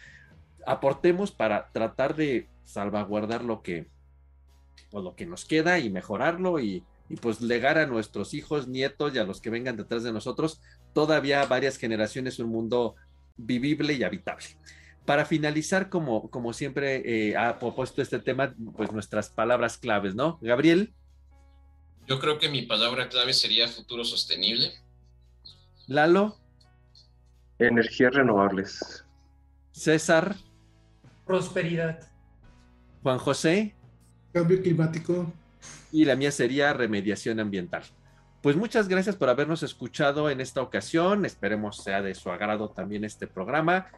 [0.66, 3.88] aportemos para tratar de salvaguardar lo que,
[4.90, 9.14] pues, lo que nos queda y mejorarlo y, y pues legar a nuestros hijos, nietos
[9.14, 10.60] y a los que vengan detrás de nosotros
[10.92, 12.96] todavía varias generaciones un mundo
[13.36, 14.46] vivible y habitable.
[15.04, 20.38] Para finalizar, como, como siempre eh, ha propuesto este tema, pues nuestras palabras claves, ¿no?
[20.40, 20.94] Gabriel.
[22.08, 24.72] Yo creo que mi palabra clave sería futuro sostenible.
[25.86, 26.36] Lalo.
[27.58, 29.04] Energías renovables.
[29.70, 30.34] César.
[31.26, 32.00] Prosperidad.
[33.02, 33.74] Juan José.
[34.32, 35.32] Cambio climático.
[35.92, 37.82] Y la mía sería remediación ambiental.
[38.42, 41.24] Pues muchas gracias por habernos escuchado en esta ocasión.
[41.24, 43.88] Esperemos sea de su agrado también este programa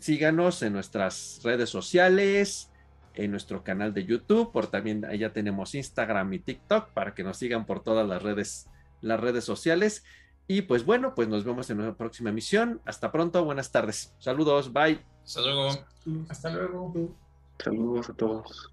[0.00, 2.70] síganos en nuestras redes sociales,
[3.14, 7.36] en nuestro canal de YouTube, por también allá tenemos Instagram y TikTok para que nos
[7.36, 8.68] sigan por todas las redes,
[9.00, 10.04] las redes sociales.
[10.46, 12.80] Y pues bueno, pues nos vemos en una próxima emisión.
[12.86, 14.14] Hasta pronto, buenas tardes.
[14.18, 15.17] Saludos, bye.
[15.28, 15.68] Hasta luego.
[16.30, 16.94] Hasta luego.
[17.62, 18.72] Saludos a todos.